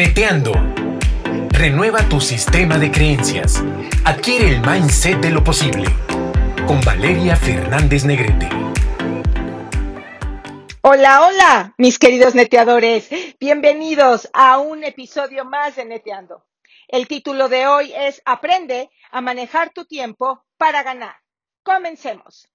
Neteando. 0.00 0.52
Renueva 1.50 2.08
tu 2.08 2.22
sistema 2.22 2.78
de 2.78 2.90
creencias. 2.90 3.62
Adquiere 4.06 4.48
el 4.48 4.62
mindset 4.62 5.20
de 5.20 5.30
lo 5.30 5.44
posible. 5.44 5.90
Con 6.66 6.80
Valeria 6.80 7.36
Fernández 7.36 8.06
Negrete. 8.06 8.48
Hola, 10.80 11.26
hola, 11.26 11.74
mis 11.76 11.98
queridos 11.98 12.34
neteadores. 12.34 13.10
Bienvenidos 13.38 14.30
a 14.32 14.56
un 14.56 14.84
episodio 14.84 15.44
más 15.44 15.76
de 15.76 15.84
Neteando. 15.84 16.46
El 16.88 17.06
título 17.06 17.50
de 17.50 17.66
hoy 17.66 17.92
es 17.94 18.22
Aprende 18.24 18.88
a 19.10 19.20
manejar 19.20 19.68
tu 19.68 19.84
tiempo 19.84 20.46
para 20.56 20.82
ganar. 20.82 21.16
Comencemos. 21.62 22.48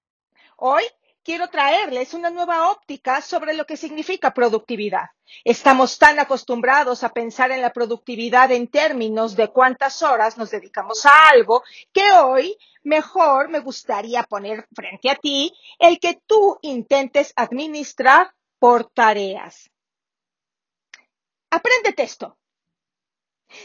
Hoy 0.56 0.82
quiero 1.26 1.48
traerles 1.48 2.14
una 2.14 2.30
nueva 2.30 2.70
óptica 2.70 3.20
sobre 3.20 3.52
lo 3.52 3.66
que 3.66 3.76
significa 3.76 4.32
productividad. 4.32 5.10
Estamos 5.42 5.98
tan 5.98 6.20
acostumbrados 6.20 7.02
a 7.02 7.08
pensar 7.08 7.50
en 7.50 7.60
la 7.60 7.72
productividad 7.72 8.52
en 8.52 8.68
términos 8.68 9.34
de 9.34 9.48
cuántas 9.48 10.04
horas 10.04 10.38
nos 10.38 10.52
dedicamos 10.52 11.04
a 11.04 11.30
algo 11.30 11.64
que 11.92 12.12
hoy 12.12 12.56
mejor 12.84 13.48
me 13.48 13.58
gustaría 13.58 14.22
poner 14.22 14.68
frente 14.72 15.10
a 15.10 15.16
ti 15.16 15.52
el 15.80 15.98
que 15.98 16.22
tú 16.28 16.60
intentes 16.62 17.32
administrar 17.34 18.32
por 18.60 18.84
tareas. 18.84 19.68
Apréndete 21.50 22.04
esto. 22.04 22.38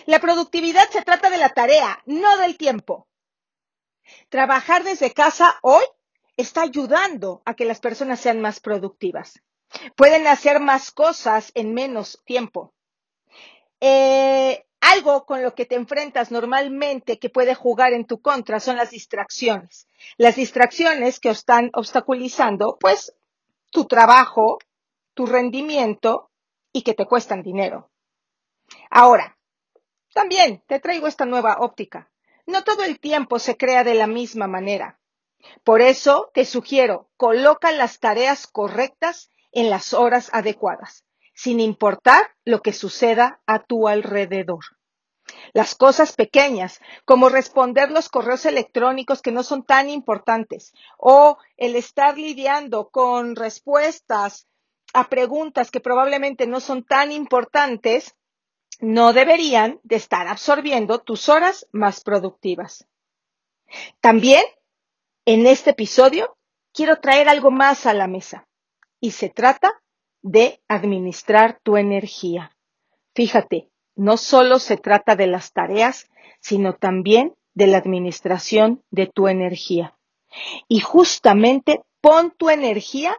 La 0.07 0.19
productividad 0.19 0.89
se 0.89 1.03
trata 1.03 1.29
de 1.29 1.37
la 1.37 1.49
tarea, 1.49 2.01
no 2.07 2.37
del 2.37 2.57
tiempo. 2.57 3.07
Trabajar 4.29 4.83
desde 4.83 5.13
casa 5.13 5.59
hoy 5.61 5.83
está 6.37 6.61
ayudando 6.61 7.41
a 7.45 7.53
que 7.53 7.65
las 7.65 7.79
personas 7.79 8.19
sean 8.19 8.41
más 8.41 8.59
productivas. 8.59 9.41
Pueden 9.95 10.27
hacer 10.27 10.59
más 10.59 10.91
cosas 10.91 11.51
en 11.55 11.73
menos 11.73 12.21
tiempo. 12.25 12.73
Eh, 13.79 14.65
algo 14.81 15.25
con 15.25 15.41
lo 15.41 15.55
que 15.55 15.65
te 15.65 15.75
enfrentas 15.75 16.31
normalmente 16.31 17.19
que 17.19 17.29
puede 17.29 17.55
jugar 17.55 17.93
en 17.93 18.05
tu 18.05 18.21
contra 18.21 18.59
son 18.59 18.77
las 18.77 18.91
distracciones. 18.91 19.87
Las 20.17 20.35
distracciones 20.35 21.19
que 21.19 21.29
están 21.29 21.69
obstaculizando, 21.73 22.77
pues, 22.79 23.13
tu 23.69 23.85
trabajo, 23.85 24.59
tu 25.13 25.25
rendimiento 25.25 26.31
y 26.73 26.81
que 26.81 26.93
te 26.93 27.05
cuestan 27.05 27.43
dinero. 27.43 27.89
Ahora, 28.89 29.37
también 30.13 30.63
te 30.67 30.79
traigo 30.79 31.07
esta 31.07 31.25
nueva 31.25 31.57
óptica. 31.59 32.09
No 32.45 32.63
todo 32.63 32.83
el 32.83 32.99
tiempo 32.99 33.39
se 33.39 33.57
crea 33.57 33.83
de 33.83 33.93
la 33.93 34.07
misma 34.07 34.47
manera. 34.47 34.99
Por 35.63 35.81
eso 35.81 36.29
te 36.33 36.45
sugiero, 36.45 37.09
coloca 37.17 37.71
las 37.71 37.99
tareas 37.99 38.47
correctas 38.47 39.31
en 39.51 39.69
las 39.69 39.93
horas 39.93 40.29
adecuadas, 40.33 41.05
sin 41.33 41.59
importar 41.59 42.31
lo 42.45 42.61
que 42.61 42.73
suceda 42.73 43.41
a 43.45 43.59
tu 43.59 43.87
alrededor. 43.87 44.63
Las 45.53 45.75
cosas 45.75 46.13
pequeñas, 46.13 46.79
como 47.05 47.29
responder 47.29 47.91
los 47.91 48.09
correos 48.09 48.45
electrónicos 48.45 49.21
que 49.21 49.31
no 49.31 49.43
son 49.43 49.63
tan 49.63 49.89
importantes, 49.89 50.73
o 50.97 51.37
el 51.57 51.75
estar 51.75 52.17
lidiando 52.17 52.89
con 52.89 53.35
respuestas 53.35 54.47
a 54.93 55.09
preguntas 55.09 55.71
que 55.71 55.79
probablemente 55.79 56.47
no 56.47 56.59
son 56.59 56.83
tan 56.83 57.11
importantes, 57.11 58.15
no 58.79 59.13
deberían 59.13 59.79
de 59.83 59.95
estar 59.95 60.27
absorbiendo 60.27 60.99
tus 60.99 61.29
horas 61.29 61.67
más 61.71 62.01
productivas. 62.01 62.87
También 64.01 64.43
en 65.33 65.47
este 65.47 65.69
episodio 65.69 66.35
quiero 66.73 66.99
traer 66.99 67.29
algo 67.29 67.51
más 67.51 67.85
a 67.85 67.93
la 67.93 68.05
mesa 68.05 68.49
y 68.99 69.11
se 69.11 69.29
trata 69.29 69.81
de 70.21 70.61
administrar 70.67 71.61
tu 71.63 71.77
energía. 71.77 72.57
Fíjate, 73.15 73.69
no 73.95 74.17
solo 74.17 74.59
se 74.59 74.75
trata 74.75 75.15
de 75.15 75.27
las 75.27 75.53
tareas, 75.53 76.09
sino 76.41 76.75
también 76.75 77.33
de 77.53 77.67
la 77.67 77.77
administración 77.77 78.83
de 78.91 79.07
tu 79.07 79.29
energía. 79.29 79.97
Y 80.67 80.81
justamente 80.81 81.81
pon 82.01 82.31
tu 82.31 82.49
energía 82.49 83.15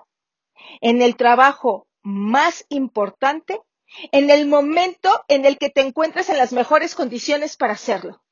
en 0.82 1.00
el 1.00 1.16
trabajo 1.16 1.86
más 2.02 2.66
importante, 2.68 3.62
en 4.10 4.28
el 4.28 4.46
momento 4.46 5.24
en 5.28 5.46
el 5.46 5.56
que 5.56 5.70
te 5.70 5.80
encuentres 5.80 6.28
en 6.28 6.36
las 6.36 6.52
mejores 6.52 6.94
condiciones 6.94 7.56
para 7.56 7.72
hacerlo. 7.72 8.22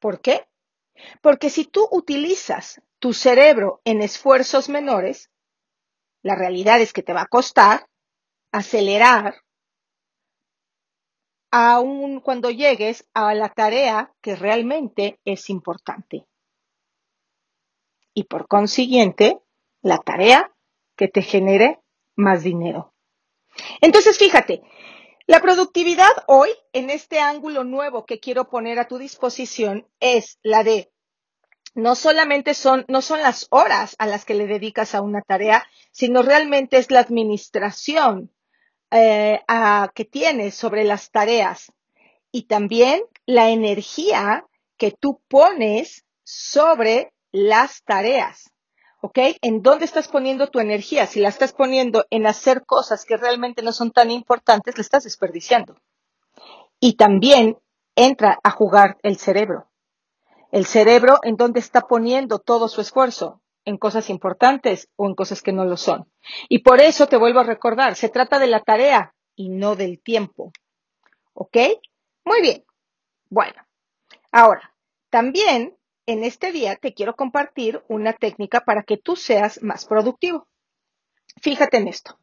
¿Por 0.00 0.20
qué? 0.20 0.44
Porque 1.22 1.50
si 1.50 1.64
tú 1.64 1.88
utilizas 1.90 2.82
tu 2.98 3.12
cerebro 3.12 3.80
en 3.84 4.02
esfuerzos 4.02 4.68
menores, 4.68 5.30
la 6.22 6.34
realidad 6.34 6.80
es 6.80 6.92
que 6.92 7.02
te 7.02 7.12
va 7.12 7.22
a 7.22 7.26
costar 7.26 7.88
acelerar 8.52 9.42
aun 11.50 12.20
cuando 12.20 12.50
llegues 12.50 13.08
a 13.14 13.34
la 13.34 13.48
tarea 13.48 14.12
que 14.20 14.36
realmente 14.36 15.18
es 15.24 15.48
importante. 15.48 16.26
Y 18.12 18.24
por 18.24 18.48
consiguiente, 18.48 19.40
la 19.80 19.98
tarea 19.98 20.52
que 20.96 21.08
te 21.08 21.22
genere 21.22 21.80
más 22.16 22.42
dinero. 22.42 22.92
Entonces, 23.80 24.18
fíjate, 24.18 24.62
la 25.28 25.40
productividad 25.40 26.08
hoy, 26.26 26.48
en 26.72 26.88
este 26.88 27.20
ángulo 27.20 27.62
nuevo 27.62 28.06
que 28.06 28.18
quiero 28.18 28.48
poner 28.48 28.78
a 28.78 28.88
tu 28.88 28.96
disposición, 28.96 29.86
es 30.00 30.38
la 30.42 30.64
de 30.64 30.90
no 31.74 31.96
solamente 31.96 32.54
son, 32.54 32.86
no 32.88 33.02
son 33.02 33.20
las 33.20 33.46
horas 33.50 33.94
a 33.98 34.06
las 34.06 34.24
que 34.24 34.32
le 34.32 34.46
dedicas 34.46 34.94
a 34.94 35.02
una 35.02 35.20
tarea, 35.20 35.66
sino 35.92 36.22
realmente 36.22 36.78
es 36.78 36.90
la 36.90 37.00
administración 37.00 38.32
eh, 38.90 39.42
que 39.94 40.04
tienes 40.06 40.54
sobre 40.54 40.84
las 40.84 41.10
tareas 41.10 41.74
y 42.32 42.44
también 42.44 43.02
la 43.26 43.50
energía 43.50 44.46
que 44.78 44.92
tú 44.92 45.20
pones 45.28 46.06
sobre 46.24 47.12
las 47.32 47.82
tareas. 47.84 48.50
¿En 49.14 49.62
dónde 49.62 49.84
estás 49.84 50.08
poniendo 50.08 50.48
tu 50.48 50.60
energía? 50.60 51.06
Si 51.06 51.20
la 51.20 51.28
estás 51.28 51.52
poniendo 51.52 52.06
en 52.10 52.26
hacer 52.26 52.64
cosas 52.64 53.04
que 53.04 53.16
realmente 53.16 53.62
no 53.62 53.72
son 53.72 53.90
tan 53.90 54.10
importantes, 54.10 54.76
la 54.76 54.82
estás 54.82 55.04
desperdiciando. 55.04 55.76
Y 56.80 56.94
también 56.94 57.58
entra 57.96 58.38
a 58.42 58.50
jugar 58.50 58.98
el 59.02 59.16
cerebro. 59.16 59.68
El 60.50 60.64
cerebro 60.66 61.18
en 61.22 61.36
dónde 61.36 61.60
está 61.60 61.82
poniendo 61.82 62.38
todo 62.38 62.68
su 62.68 62.80
esfuerzo, 62.80 63.42
en 63.64 63.76
cosas 63.76 64.08
importantes 64.08 64.88
o 64.96 65.06
en 65.06 65.14
cosas 65.14 65.42
que 65.42 65.52
no 65.52 65.64
lo 65.64 65.76
son. 65.76 66.10
Y 66.48 66.60
por 66.60 66.80
eso 66.80 67.06
te 67.06 67.16
vuelvo 67.16 67.40
a 67.40 67.44
recordar, 67.44 67.96
se 67.96 68.08
trata 68.08 68.38
de 68.38 68.46
la 68.46 68.60
tarea 68.60 69.14
y 69.34 69.50
no 69.50 69.76
del 69.76 70.00
tiempo. 70.00 70.52
¿Ok? 71.34 71.56
Muy 72.24 72.40
bien. 72.40 72.64
Bueno, 73.28 73.62
ahora, 74.32 74.74
también 75.10 75.77
en 76.08 76.24
este 76.24 76.52
día 76.52 76.74
te 76.76 76.94
quiero 76.94 77.14
compartir 77.14 77.82
una 77.86 78.14
técnica 78.14 78.62
para 78.62 78.82
que 78.82 78.96
tú 78.96 79.14
seas 79.14 79.62
más 79.62 79.84
productivo. 79.84 80.48
Fíjate 81.42 81.76
en 81.76 81.86
esto. 81.86 82.18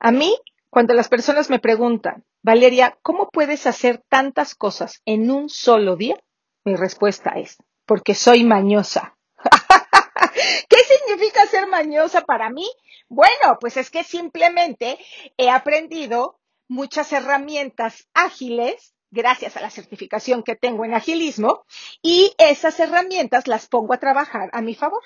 A 0.00 0.10
mí, 0.10 0.36
cuando 0.68 0.94
las 0.94 1.08
personas 1.08 1.48
me 1.48 1.60
preguntan, 1.60 2.24
Valeria, 2.42 2.98
¿cómo 3.02 3.28
puedes 3.30 3.68
hacer 3.68 4.02
tantas 4.08 4.56
cosas 4.56 5.00
en 5.04 5.30
un 5.30 5.48
solo 5.48 5.94
día? 5.94 6.18
Mi 6.64 6.74
respuesta 6.74 7.30
es, 7.36 7.56
porque 7.86 8.16
soy 8.16 8.42
mañosa. 8.42 9.16
¿Qué 10.68 10.78
significa 10.78 11.46
ser 11.46 11.68
mañosa 11.68 12.22
para 12.22 12.50
mí? 12.50 12.68
Bueno, 13.08 13.58
pues 13.60 13.76
es 13.76 13.92
que 13.92 14.02
simplemente 14.02 14.98
he 15.36 15.50
aprendido 15.50 16.40
muchas 16.66 17.12
herramientas 17.12 18.08
ágiles 18.12 18.93
gracias 19.14 19.56
a 19.56 19.60
la 19.60 19.70
certificación 19.70 20.42
que 20.42 20.56
tengo 20.56 20.84
en 20.84 20.92
agilismo 20.92 21.64
y 22.02 22.34
esas 22.36 22.78
herramientas 22.80 23.46
las 23.46 23.68
pongo 23.68 23.94
a 23.94 23.98
trabajar 23.98 24.50
a 24.52 24.60
mi 24.60 24.74
favor. 24.74 25.02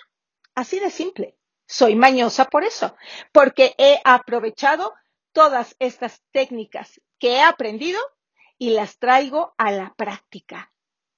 Así 0.54 0.80
de 0.80 0.91
simple. 0.91 1.36
Soy 1.66 1.94
mañosa 1.94 2.46
por 2.46 2.64
eso, 2.64 2.96
porque 3.30 3.74
he 3.76 4.00
aprovechado 4.02 4.94
todas 5.32 5.76
estas 5.78 6.22
técnicas 6.32 7.00
que 7.19 7.34
he 7.34 7.43
aprendido 7.43 8.00
y 8.56 8.70
las 8.70 8.99
traigo 8.99 9.55
a 9.58 9.70
la 9.70 9.94
práctica. 9.94 10.72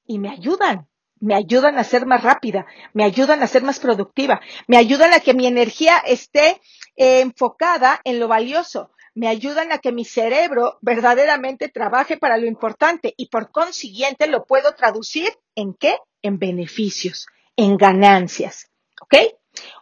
Y 0.04 0.19
me 0.19 0.28
ayudan, 0.28 0.88
me 1.20 1.36
ayudan 1.36 1.78
a 1.78 1.84
ser 1.84 2.04
más 2.04 2.25
rápida, 2.25 2.66
me 2.93 3.04
ayudan 3.04 3.44
a 3.44 3.46
ser 3.46 3.62
más 3.62 3.78
productiva, 3.78 4.40
me 4.66 4.76
ayudan 4.76 5.12
a 5.12 5.20
que 5.20 5.34
mi 5.34 5.46
energía 5.46 5.98
esté 5.98 6.60
eh, 6.96 7.20
enfocada 7.20 8.00
en 8.02 8.19
lo 8.19 8.26
valioso, 8.26 8.90
me 9.14 9.28
ayudan 9.28 9.72
a 9.72 9.78
que 9.78 9.92
mi 9.92 10.04
cerebro 10.04 10.78
verdaderamente 10.80 11.68
trabaje 11.68 12.16
para 12.16 12.38
lo 12.38 12.46
importante 12.46 13.14
y 13.16 13.26
por 13.28 13.50
consiguiente 13.50 14.26
lo 14.26 14.44
puedo 14.44 14.74
traducir 14.74 15.30
en 15.54 15.74
qué? 15.74 15.98
En 16.22 16.38
beneficios, 16.38 17.26
en 17.56 17.76
ganancias. 17.76 18.70
¿Ok? 19.00 19.14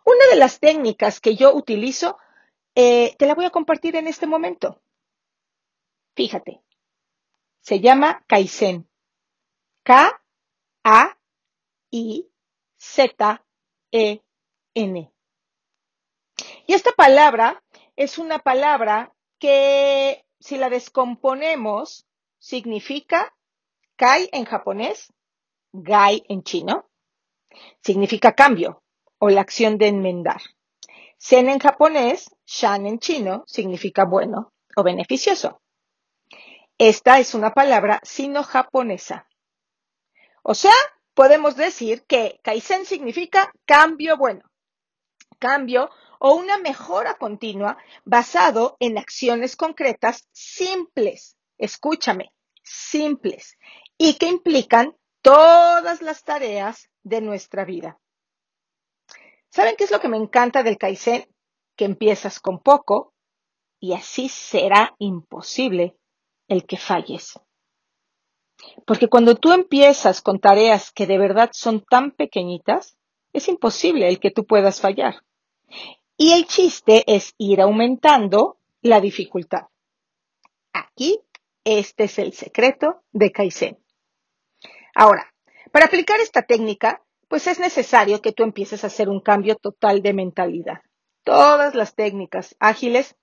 Una 0.04 0.26
de 0.30 0.36
las 0.36 0.60
técnicas 0.60 1.20
que 1.20 1.36
yo 1.36 1.54
utilizo, 1.54 2.18
eh, 2.74 3.14
te 3.18 3.26
la 3.26 3.34
voy 3.34 3.44
a 3.44 3.50
compartir 3.50 3.96
en 3.96 4.06
este 4.06 4.26
momento. 4.26 4.80
Fíjate, 6.14 6.62
se 7.60 7.80
llama 7.80 8.24
Kaizen. 8.26 8.88
K-A-I-Z-E-N. 9.84 10.22
Y 16.66 16.74
esta 16.74 16.92
palabra 16.92 17.62
es 17.96 18.18
una 18.18 18.38
palabra 18.38 19.14
que 19.38 20.24
si 20.40 20.56
la 20.56 20.68
descomponemos, 20.68 22.06
significa 22.38 23.34
kai 23.96 24.28
en 24.32 24.44
japonés, 24.44 25.12
gai 25.72 26.22
en 26.28 26.42
chino, 26.42 26.88
significa 27.82 28.34
cambio 28.34 28.82
o 29.18 29.28
la 29.28 29.40
acción 29.40 29.78
de 29.78 29.88
enmendar. 29.88 30.40
Sen 31.18 31.48
en 31.48 31.58
japonés, 31.58 32.30
shan 32.46 32.86
en 32.86 32.98
chino, 33.00 33.44
significa 33.46 34.04
bueno 34.04 34.52
o 34.76 34.82
beneficioso. 34.84 35.60
Esta 36.78 37.18
es 37.18 37.34
una 37.34 37.52
palabra 37.52 38.00
sino-japonesa. 38.04 39.26
O 40.42 40.54
sea, 40.54 40.74
podemos 41.14 41.56
decir 41.56 42.04
que 42.06 42.38
Kaizen 42.44 42.86
significa 42.86 43.52
cambio 43.66 44.16
bueno, 44.16 44.48
cambio 45.40 45.90
o 46.18 46.34
una 46.34 46.58
mejora 46.58 47.14
continua 47.14 47.78
basado 48.04 48.76
en 48.80 48.98
acciones 48.98 49.56
concretas 49.56 50.28
simples. 50.32 51.36
Escúchame, 51.58 52.32
simples 52.62 53.56
y 53.96 54.14
que 54.14 54.26
implican 54.26 54.96
todas 55.22 56.02
las 56.02 56.24
tareas 56.24 56.88
de 57.02 57.20
nuestra 57.20 57.64
vida. 57.64 57.98
¿Saben 59.50 59.76
qué 59.76 59.84
es 59.84 59.90
lo 59.90 60.00
que 60.00 60.08
me 60.08 60.16
encanta 60.16 60.62
del 60.62 60.78
Kaizen? 60.78 61.26
Que 61.76 61.84
empiezas 61.84 62.38
con 62.38 62.60
poco 62.60 63.14
y 63.80 63.94
así 63.94 64.28
será 64.28 64.94
imposible 64.98 65.96
el 66.48 66.66
que 66.66 66.76
falles. 66.76 67.38
Porque 68.86 69.08
cuando 69.08 69.36
tú 69.36 69.52
empiezas 69.52 70.20
con 70.20 70.40
tareas 70.40 70.90
que 70.92 71.06
de 71.06 71.18
verdad 71.18 71.50
son 71.52 71.84
tan 71.84 72.10
pequeñitas, 72.10 72.96
es 73.32 73.48
imposible 73.48 74.08
el 74.08 74.18
que 74.18 74.30
tú 74.30 74.46
puedas 74.46 74.80
fallar. 74.80 75.22
Y 76.20 76.32
el 76.32 76.46
chiste 76.46 77.04
es 77.06 77.36
ir 77.38 77.60
aumentando 77.60 78.58
la 78.82 79.00
dificultad. 79.00 79.68
Aquí, 80.72 81.20
este 81.62 82.04
es 82.04 82.18
el 82.18 82.32
secreto 82.32 83.04
de 83.12 83.30
Kaizen. 83.30 83.78
Ahora, 84.96 85.32
para 85.70 85.86
aplicar 85.86 86.18
esta 86.18 86.42
técnica, 86.42 87.04
pues 87.28 87.46
es 87.46 87.60
necesario 87.60 88.20
que 88.20 88.32
tú 88.32 88.42
empieces 88.42 88.82
a 88.82 88.88
hacer 88.88 89.08
un 89.08 89.20
cambio 89.20 89.54
total 89.54 90.02
de 90.02 90.12
mentalidad. 90.12 90.80
Todas 91.22 91.76
las 91.76 91.94
técnicas 91.94 92.56
ágiles 92.58 93.16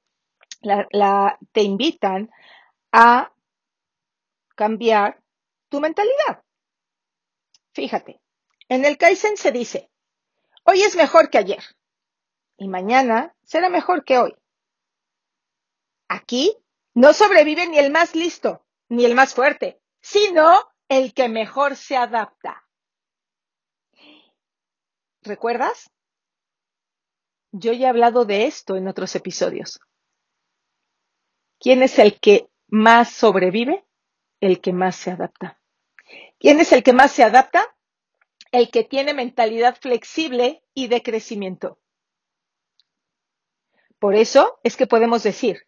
te 1.52 1.64
invitan 1.64 2.32
a 2.94 3.34
cambiar 4.56 5.22
tu 5.68 5.82
mentalidad. 5.82 6.44
Fíjate, 7.74 8.22
en 8.70 8.86
el 8.86 8.98
Kaizen 8.98 9.36
se 9.36 9.52
dice, 9.52 9.92
hoy 10.64 10.82
es 10.82 10.96
mejor 10.96 11.30
que 11.30 11.40
ayer 11.40 11.64
y 12.58 12.68
mañana 12.68 13.36
será 13.44 13.70
mejor 13.70 14.04
que 14.04 14.18
hoy. 14.18 14.36
Aquí 16.08 16.56
no 16.94 17.14
sobrevive 17.14 17.68
ni 17.68 17.78
el 17.78 17.92
más 17.92 18.16
listo, 18.16 18.66
ni 18.90 19.06
el 19.06 19.16
más 19.16 19.34
fuerte, 19.34 19.82
sino 20.02 20.62
el 20.88 21.14
que 21.14 21.30
mejor 21.30 21.76
se 21.76 21.98
adapta. 21.98 22.66
¿Recuerdas? 25.22 25.90
Yo 27.52 27.74
ya 27.74 27.88
he 27.88 27.90
hablado 27.90 28.26
de 28.26 28.46
esto 28.46 28.76
en 28.76 28.88
otros 28.88 29.16
episodios. 29.16 29.80
¿Quién 31.60 31.82
es 31.84 31.98
el 32.00 32.20
que 32.20 32.50
más 32.68 33.10
sobrevive? 33.10 33.86
El 34.40 34.62
que 34.62 34.74
más 34.74 34.96
se 34.96 35.12
adapta. 35.12 35.60
¿Quién 36.38 36.60
es 36.60 36.72
el 36.74 36.84
que 36.84 36.94
más 36.94 37.12
se 37.12 37.24
adapta? 37.24 37.76
El 38.52 38.70
que 38.70 38.84
tiene 38.84 39.14
mentalidad 39.14 39.78
flexible 39.80 40.64
y 40.74 40.88
de 40.88 41.02
crecimiento. 41.02 41.80
Por 44.06 44.14
eso 44.14 44.60
es 44.62 44.78
que 44.78 44.86
podemos 44.86 45.24
decir 45.24 45.66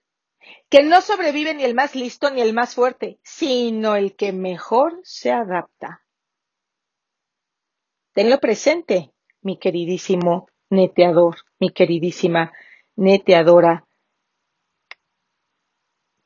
que 0.69 0.83
no 0.83 1.01
sobrevive 1.01 1.55
ni 1.55 1.63
el 1.63 1.73
más 1.73 1.95
listo 1.95 2.29
ni 2.29 2.41
el 2.41 2.53
más 2.53 2.75
fuerte, 2.75 3.17
sino 3.23 3.95
el 3.95 4.15
que 4.15 4.31
mejor 4.31 4.99
se 5.01 5.31
adapta. 5.31 6.05
Tenlo 8.13 8.39
presente, 8.39 9.11
mi 9.41 9.57
queridísimo 9.57 10.51
neteador, 10.69 11.37
mi 11.57 11.71
queridísima 11.71 12.53
neteadora 12.95 13.87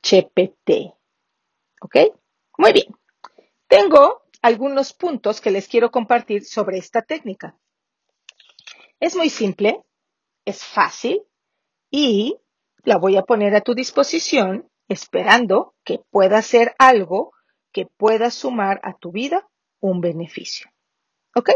Chepete. 0.04 0.94
¿Ok? 1.80 1.96
Muy 2.58 2.74
bien. 2.74 2.94
Tengo 3.70 4.24
algunos 4.42 4.92
puntos 4.92 5.40
que 5.40 5.50
les 5.50 5.70
quiero 5.70 5.92
compartir 5.92 6.44
sobre 6.44 6.78
esta 6.78 7.04
técnica. 7.04 7.58
Es 9.00 9.16
muy 9.16 9.30
simple, 9.30 9.82
es 10.44 10.66
fácil 10.66 11.26
y 11.92 12.38
la 12.84 12.98
voy 12.98 13.18
a 13.18 13.24
poner 13.24 13.54
a 13.54 13.62
tu 13.62 13.76
disposición 13.76 14.70
esperando 14.88 15.76
que 15.84 16.00
pueda 16.10 16.42
ser 16.42 16.74
algo 16.80 17.34
que 17.72 17.86
pueda 17.86 18.32
sumar 18.32 18.80
a 18.84 18.94
tu 18.94 19.12
vida 19.12 19.48
un 19.80 20.02
beneficio. 20.02 20.72
¿Ok? 21.36 21.52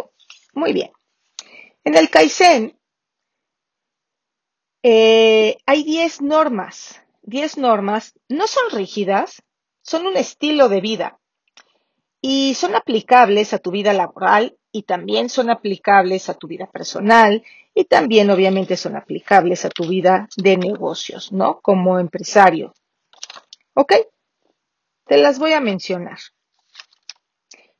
Muy 0.53 0.73
bien. 0.73 0.91
En 1.83 1.95
el 1.95 2.09
Kaizen 2.09 2.77
eh, 4.83 5.57
hay 5.65 5.83
10 5.83 6.21
normas. 6.21 7.01
10 7.23 7.57
normas 7.57 8.13
no 8.29 8.45
son 8.45 8.69
rígidas, 8.69 9.41
son 9.81 10.05
un 10.05 10.15
estilo 10.15 10.69
de 10.69 10.81
vida 10.81 11.19
y 12.21 12.53
son 12.55 12.75
aplicables 12.75 13.53
a 13.53 13.59
tu 13.59 13.71
vida 13.71 13.93
laboral 13.93 14.57
y 14.71 14.83
también 14.83 15.29
son 15.29 15.49
aplicables 15.49 16.29
a 16.29 16.35
tu 16.35 16.47
vida 16.47 16.67
personal 16.67 17.43
y 17.75 17.86
también 17.86 18.31
obviamente 18.31 18.77
son 18.77 18.95
aplicables 18.95 19.66
a 19.66 19.69
tu 19.69 19.88
vida 19.88 20.27
de 20.38 20.57
negocios, 20.57 21.31
¿no? 21.31 21.60
Como 21.60 22.00
empresario. 22.00 22.74
¿Ok? 23.74 23.94
Te 25.06 25.18
las 25.18 25.38
voy 25.38 25.54
a 25.54 25.60
mencionar. 25.60 26.18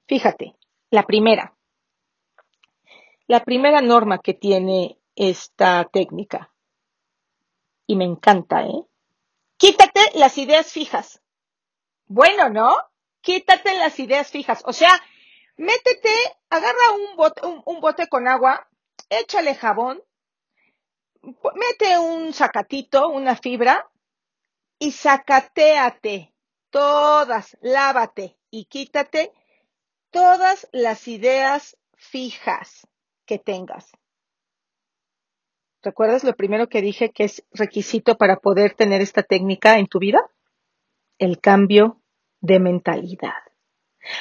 Fíjate, 0.06 0.56
la 0.92 1.04
primera. 1.04 1.56
La 3.26 3.44
primera 3.44 3.82
norma 3.82 4.20
que 4.20 4.34
tiene 4.36 5.00
esta 5.16 5.86
técnica, 5.92 6.52
y 7.88 7.96
me 7.96 8.06
encanta, 8.06 8.66
¿eh? 8.66 8.86
Quítate 9.58 10.02
las 10.16 10.38
ideas 10.38 10.72
fijas. 10.72 11.22
Bueno, 12.08 12.50
¿no? 12.50 12.76
Quítate 13.22 13.74
las 13.76 13.98
ideas 14.00 14.30
fijas. 14.30 14.62
O 14.66 14.74
sea, 14.74 14.92
métete, 15.56 16.14
agarra 16.50 16.92
un 16.92 17.16
bote, 17.16 17.42
un, 17.66 17.80
bote 17.80 18.08
con 18.08 18.28
agua, 18.28 18.68
échale 19.10 19.56
jabón, 19.56 20.02
mete 21.22 21.98
un 22.00 22.34
sacatito, 22.34 23.10
una 23.10 23.36
fibra, 23.36 23.90
y 24.80 24.92
sacateate 24.92 26.34
todas, 26.70 27.58
lávate 27.62 28.38
y 28.50 28.66
quítate 28.66 29.32
todas 30.10 30.68
las 30.72 31.08
ideas 31.08 31.78
fijas 31.96 32.88
que 33.26 33.40
tengas. 33.40 33.92
¿Recuerdas 35.82 36.24
lo 36.24 36.36
primero 36.36 36.68
que 36.68 36.82
dije 36.82 37.12
que 37.12 37.26
es 37.26 37.46
requisito 37.52 38.18
para 38.18 38.38
poder 38.38 38.74
tener 38.74 39.02
esta 39.02 39.24
técnica 39.24 39.78
en 39.78 39.88
tu 39.88 40.00
vida? 40.00 40.20
El 41.20 41.40
cambio 41.40 42.02
de 42.42 42.60
mentalidad. 42.60 43.34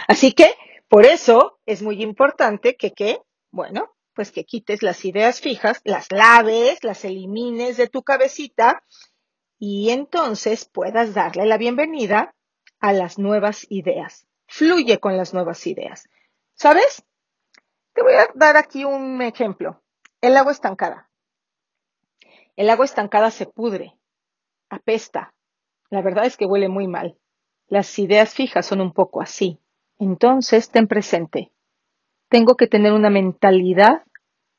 Así 0.07 0.33
que 0.33 0.55
por 0.89 1.07
eso 1.07 1.59
es 1.67 1.83
muy 1.83 2.03
importante 2.03 2.77
que, 2.77 2.93
que, 2.93 3.21
bueno, 3.51 3.94
pues 4.15 4.33
que 4.33 4.45
quites 4.45 4.83
las 4.83 5.05
ideas 5.05 5.41
fijas, 5.41 5.81
las 5.85 6.11
laves, 6.11 6.83
las 6.83 7.05
elimines 7.05 7.77
de 7.77 7.89
tu 7.89 8.03
cabecita 8.03 8.83
y 9.59 9.91
entonces 9.91 10.65
puedas 10.65 11.15
darle 11.15 11.47
la 11.47 11.59
bienvenida 11.59 12.35
a 12.81 12.93
las 12.93 13.19
nuevas 13.19 13.67
ideas. 13.71 14.27
Fluye 14.47 14.99
con 15.01 15.17
las 15.17 15.35
nuevas 15.35 15.67
ideas. 15.67 16.09
¿Sabes? 16.55 17.05
Te 17.93 18.03
voy 18.03 18.15
a 18.15 18.29
dar 18.35 18.57
aquí 18.57 18.85
un 18.85 19.23
ejemplo. 19.23 19.83
El 20.21 20.37
agua 20.37 20.53
estancada. 20.53 21.09
El 22.57 22.71
agua 22.71 22.85
estancada 22.85 23.31
se 23.31 23.47
pudre, 23.47 23.99
apesta. 24.69 25.35
La 25.91 26.03
verdad 26.03 26.27
es 26.27 26.37
que 26.37 26.47
huele 26.47 26.69
muy 26.69 26.87
mal. 26.87 27.19
Las 27.67 27.99
ideas 27.99 28.35
fijas 28.35 28.67
son 28.67 28.81
un 28.81 28.93
poco 28.93 29.21
así. 29.21 29.61
Entonces, 29.99 30.71
ten 30.71 30.87
presente, 30.87 31.53
tengo 32.35 32.57
que 32.57 32.67
tener 32.67 32.93
una 32.93 33.11
mentalidad 33.11 34.03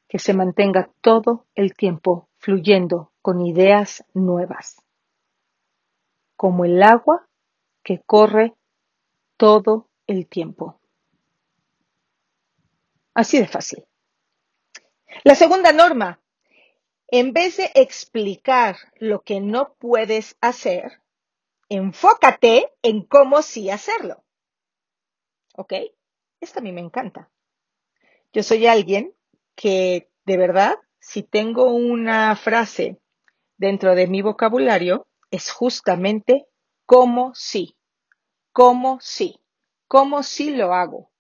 que 0.08 0.18
se 0.18 0.34
mantenga 0.34 0.90
todo 1.02 1.46
el 1.56 1.74
tiempo 1.74 2.30
fluyendo 2.38 3.12
con 3.22 3.42
ideas 3.42 4.06
nuevas, 4.14 4.82
como 6.38 6.64
el 6.64 6.82
agua 6.82 7.28
que 7.84 8.02
corre 8.06 8.54
todo 9.36 9.90
el 10.08 10.26
tiempo. 10.26 10.80
Así 13.14 13.40
de 13.40 13.48
fácil. 13.50 13.84
La 15.26 15.36
segunda 15.36 15.74
norma, 15.74 16.22
en 17.10 17.34
vez 17.34 17.58
de 17.58 17.72
explicar 17.76 18.78
lo 19.02 19.24
que 19.24 19.42
no 19.42 19.74
puedes 19.80 20.38
hacer, 20.40 21.02
enfócate 21.68 22.72
en 22.82 23.02
cómo 23.04 23.42
sí 23.42 23.70
hacerlo. 23.70 24.24
¿Ok? 25.58 25.74
Esto 26.40 26.60
a 26.60 26.62
mí 26.62 26.72
me 26.72 26.80
encanta. 26.80 27.30
Yo 28.36 28.44
soy 28.44 28.68
alguien 28.68 29.14
que 29.56 30.10
de 30.26 30.36
verdad, 30.36 30.76
si 31.00 31.24
tengo 31.24 31.72
una 31.72 32.36
frase 32.36 33.00
dentro 33.56 33.96
de 33.96 34.08
mi 34.08 34.22
vocabulario, 34.22 35.08
es 35.32 35.52
justamente 35.52 36.46
¿Cómo 36.86 37.32
sí? 37.34 37.78
¿Cómo 38.52 39.00
sí? 39.02 39.40
¿Cómo 39.88 40.22
sí 40.22 40.50
lo 40.50 40.74
hago? 40.74 41.14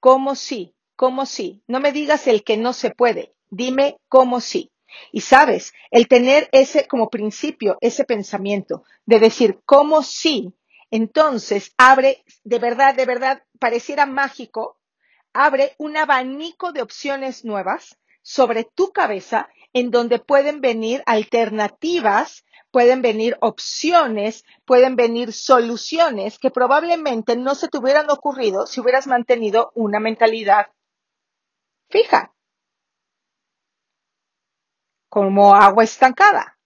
¿Cómo 0.00 0.34
sí? 0.34 0.74
¿Cómo 0.96 1.24
sí? 1.24 1.62
No 1.66 1.80
me 1.80 1.92
digas 1.92 2.26
el 2.26 2.44
que 2.44 2.58
no 2.58 2.74
se 2.74 2.90
puede. 2.90 3.34
Dime 3.48 3.96
cómo 4.10 4.42
sí. 4.42 4.70
Y 5.12 5.22
sabes, 5.22 5.72
el 5.90 6.08
tener 6.08 6.50
ese 6.52 6.86
como 6.86 7.08
principio, 7.08 7.78
ese 7.80 8.04
pensamiento 8.04 8.84
de 9.06 9.18
decir 9.18 9.60
cómo 9.64 10.02
sí, 10.02 10.52
entonces 10.90 11.72
abre, 11.78 12.22
de 12.44 12.58
verdad, 12.58 12.94
de 12.94 13.06
verdad, 13.06 13.42
pareciera 13.58 14.04
mágico, 14.04 14.79
abre 15.32 15.74
un 15.78 15.96
abanico 15.96 16.72
de 16.72 16.82
opciones 16.82 17.44
nuevas 17.44 17.98
sobre 18.22 18.64
tu 18.64 18.92
cabeza 18.92 19.48
en 19.72 19.90
donde 19.90 20.18
pueden 20.18 20.60
venir 20.60 21.02
alternativas, 21.06 22.44
pueden 22.70 23.02
venir 23.02 23.36
opciones, 23.40 24.44
pueden 24.64 24.96
venir 24.96 25.32
soluciones 25.32 26.38
que 26.38 26.50
probablemente 26.50 27.36
no 27.36 27.54
se 27.54 27.68
te 27.68 27.78
hubieran 27.78 28.10
ocurrido 28.10 28.66
si 28.66 28.80
hubieras 28.80 29.06
mantenido 29.06 29.72
una 29.74 30.00
mentalidad 30.00 30.66
fija, 31.88 32.32
como 35.08 35.54
agua 35.54 35.84
estancada. 35.84 36.58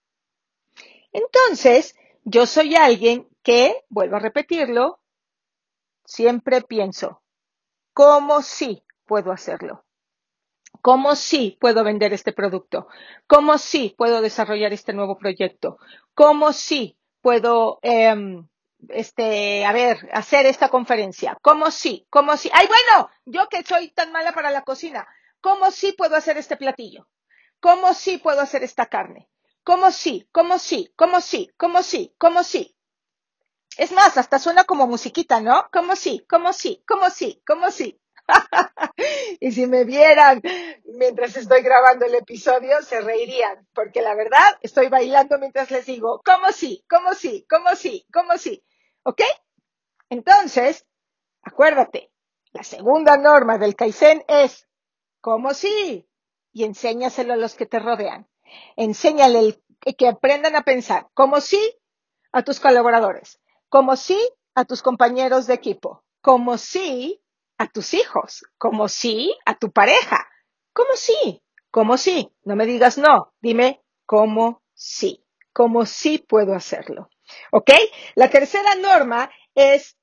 Entonces, 1.11 1.95
yo 2.23 2.45
soy 2.45 2.75
alguien 2.75 3.27
que, 3.43 3.83
vuelvo 3.89 4.17
a 4.17 4.19
repetirlo, 4.19 4.99
siempre 6.03 6.61
pienso, 6.61 7.23
¿cómo 7.95 8.41
sí 8.43 8.83
puedo 9.07 9.31
hacerlo? 9.31 9.85
¿Cómo 10.81 11.15
sí 11.15 11.57
puedo 11.61 11.83
vender 11.83 12.13
este 12.13 12.33
producto? 12.33 12.87
¿Cómo 13.25 13.57
sí 13.57 13.95
puedo 13.97 14.21
desarrollar 14.21 14.73
este 14.73 14.93
nuevo 14.93 15.17
proyecto? 15.17 15.79
¿Cómo 16.13 16.51
sí 16.53 16.97
puedo, 17.21 17.79
em, 17.81 18.47
este, 18.89 19.65
a 19.65 19.71
ver, 19.71 20.09
hacer 20.11 20.45
esta 20.45 20.69
conferencia? 20.69 21.37
¿Cómo 21.41 21.71
sí? 21.71 22.05
¿Cómo 22.09 22.35
sí? 22.37 22.49
Ay, 22.53 22.67
bueno, 22.67 23.09
yo 23.25 23.47
que 23.49 23.63
soy 23.63 23.89
tan 23.91 24.11
mala 24.11 24.33
para 24.33 24.51
la 24.51 24.63
cocina, 24.63 25.07
¿cómo 25.41 25.71
sí 25.71 25.93
puedo 25.97 26.17
hacer 26.17 26.37
este 26.37 26.57
platillo? 26.57 27.07
¿Cómo 27.61 27.93
sí 27.93 28.17
puedo 28.17 28.41
hacer 28.41 28.61
esta 28.63 28.87
carne? 28.87 29.29
¿Cómo 29.63 29.89
sí? 29.89 30.27
¿Cómo 30.33 30.59
sí? 30.59 30.91
¿Cómo 30.97 31.21
sí? 31.21 31.49
¿Cómo 31.57 31.81
sí? 31.81 32.13
¿Cómo 32.19 32.43
sí? 32.43 32.74
Es 33.77 33.91
más, 33.91 34.17
hasta 34.17 34.39
suena 34.39 34.63
como 34.63 34.87
musiquita, 34.87 35.41
¿no? 35.41 35.67
¿Cómo 35.71 35.95
sí? 35.95 36.25
¿Cómo 36.29 36.53
sí? 36.53 36.81
¿Cómo 36.87 37.09
sí? 37.09 37.41
¿Cómo 37.45 37.71
sí? 37.71 37.99
y 39.39 39.51
si 39.51 39.67
me 39.67 39.83
vieran 39.83 40.41
mientras 40.85 41.35
estoy 41.35 41.61
grabando 41.61 42.05
el 42.05 42.15
episodio, 42.15 42.81
se 42.81 43.01
reirían, 43.01 43.67
porque 43.73 44.01
la 44.01 44.15
verdad 44.15 44.57
estoy 44.61 44.87
bailando 44.87 45.37
mientras 45.37 45.71
les 45.71 45.85
digo, 45.85 46.21
¿cómo 46.25 46.51
sí? 46.51 46.85
¿Cómo 46.89 47.13
sí? 47.13 47.45
¿Cómo 47.49 47.75
sí? 47.75 48.05
¿Cómo 48.13 48.37
sí? 48.37 48.63
¿Ok? 49.03 49.21
Entonces, 50.09 50.85
acuérdate, 51.41 52.11
la 52.53 52.63
segunda 52.63 53.17
norma 53.17 53.57
del 53.57 53.75
Kaizen 53.75 54.23
es, 54.27 54.67
¿cómo 55.19 55.53
sí? 55.53 56.07
Y 56.53 56.63
enséñaselo 56.63 57.33
a 57.33 57.37
los 57.37 57.55
que 57.55 57.65
te 57.65 57.79
rodean. 57.79 58.29
Enséñale 58.77 59.61
que 59.97 60.07
aprendan 60.07 60.55
a 60.55 60.63
pensar, 60.63 61.09
¿cómo 61.13 61.41
sí? 61.41 61.77
A 62.31 62.43
tus 62.43 62.59
colaboradores, 62.59 63.39
¿cómo 63.69 63.95
sí? 63.95 64.19
A 64.53 64.65
tus 64.65 64.81
compañeros 64.81 65.47
de 65.47 65.53
equipo, 65.53 66.03
¿cómo 66.21 66.57
sí? 66.57 67.21
a 67.57 67.67
tus 67.67 67.93
hijos, 67.93 68.45
como 68.57 68.87
sí 68.87 69.35
a 69.45 69.55
tu 69.55 69.71
pareja, 69.71 70.27
como 70.73 70.95
sí, 70.95 71.41
como 71.71 71.97
sí. 71.97 72.31
No 72.43 72.55
me 72.55 72.65
digas 72.65 72.97
no, 72.97 73.33
dime 73.41 73.81
como 74.05 74.61
sí, 74.73 75.25
como 75.53 75.85
sí 75.85 76.17
puedo 76.17 76.53
hacerlo. 76.53 77.09
¿Ok? 77.51 77.71
La 78.15 78.29
tercera 78.29 78.75
norma 78.75 79.31
es, 79.55 79.97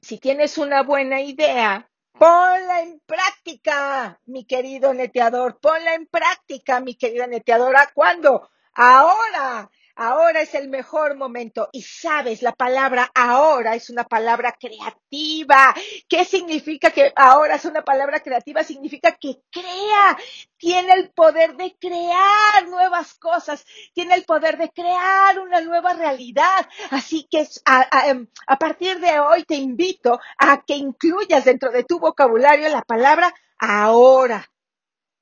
si 0.00 0.18
tienes 0.18 0.58
una 0.58 0.82
buena 0.82 1.20
idea, 1.20 1.90
ponla 2.12 2.82
en 2.82 3.00
práctica, 3.06 4.20
mi 4.26 4.44
querido 4.44 4.94
neteador, 4.94 5.58
ponla 5.58 5.94
en 5.94 6.06
práctica, 6.06 6.80
mi 6.80 6.94
querida 6.94 7.26
neteadora. 7.26 7.90
¿Cuándo? 7.94 8.50
Ahora. 8.74 9.70
Ahora 9.96 10.42
es 10.42 10.54
el 10.54 10.68
mejor 10.68 11.16
momento. 11.16 11.68
Y 11.72 11.82
sabes, 11.82 12.42
la 12.42 12.52
palabra 12.52 13.10
ahora 13.14 13.76
es 13.76 13.90
una 13.90 14.04
palabra 14.04 14.52
creativa. 14.58 15.72
¿Qué 16.08 16.24
significa 16.24 16.90
que 16.90 17.12
ahora 17.14 17.54
es 17.54 17.64
una 17.64 17.82
palabra 17.84 18.20
creativa? 18.20 18.64
Significa 18.64 19.12
que 19.12 19.42
crea. 19.50 20.16
Tiene 20.56 20.94
el 20.94 21.10
poder 21.10 21.56
de 21.56 21.76
crear 21.78 22.68
nuevas 22.68 23.14
cosas. 23.14 23.64
Tiene 23.92 24.14
el 24.14 24.24
poder 24.24 24.58
de 24.58 24.70
crear 24.70 25.38
una 25.38 25.60
nueva 25.60 25.94
realidad. 25.94 26.68
Así 26.90 27.28
que 27.30 27.46
a, 27.64 28.08
em, 28.08 28.26
partir 28.58 28.98
de 28.98 29.20
hoy 29.20 29.44
te 29.44 29.56
invito 29.56 30.18
a 30.38 30.64
que 30.64 30.76
incluyas 30.76 31.44
dentro 31.44 31.70
de 31.70 31.84
tu 31.84 32.00
vocabulario 32.00 32.68
la 32.68 32.82
palabra 32.82 33.32
ahora. 33.58 34.50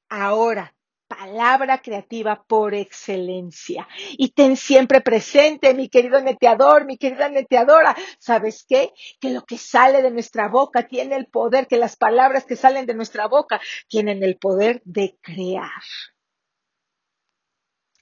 Ahora 0.08 0.74
palabra 1.16 1.78
creativa 1.78 2.42
por 2.42 2.74
excelencia. 2.74 3.86
Y 4.12 4.30
ten 4.30 4.56
siempre 4.56 5.00
presente, 5.00 5.74
mi 5.74 5.88
querido 5.88 6.20
neteador, 6.20 6.84
mi 6.84 6.96
querida 6.96 7.28
neteadora, 7.28 7.94
¿sabes 8.18 8.64
qué? 8.68 8.92
Que 9.20 9.30
lo 9.30 9.44
que 9.44 9.58
sale 9.58 10.02
de 10.02 10.10
nuestra 10.10 10.48
boca 10.48 10.88
tiene 10.88 11.16
el 11.16 11.26
poder, 11.26 11.66
que 11.66 11.76
las 11.76 11.96
palabras 11.96 12.44
que 12.44 12.56
salen 12.56 12.86
de 12.86 12.94
nuestra 12.94 13.26
boca 13.28 13.60
tienen 13.88 14.22
el 14.22 14.38
poder 14.38 14.82
de 14.84 15.18
crear. 15.20 15.82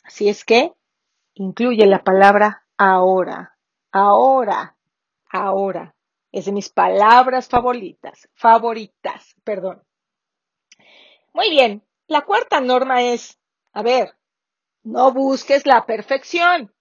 Así 0.03 0.29
es 0.29 0.45
que 0.45 0.73
incluye 1.35 1.87
la 1.87 2.03
palabra 2.05 2.67
ahora, 2.77 3.57
ahora, 3.93 4.77
ahora. 5.31 5.95
Es 6.33 6.45
de 6.45 6.53
mis 6.53 6.69
palabras 6.69 7.49
favoritas, 7.49 8.29
favoritas, 8.35 9.35
perdón. 9.43 9.83
Muy 11.33 11.51
bien, 11.51 11.85
la 12.11 12.23
cuarta 12.23 12.61
norma 12.61 13.03
es, 13.03 13.39
a 13.73 13.83
ver, 13.83 14.17
no 14.83 15.13
busques 15.13 15.65
la 15.65 15.87
perfección. 15.87 16.75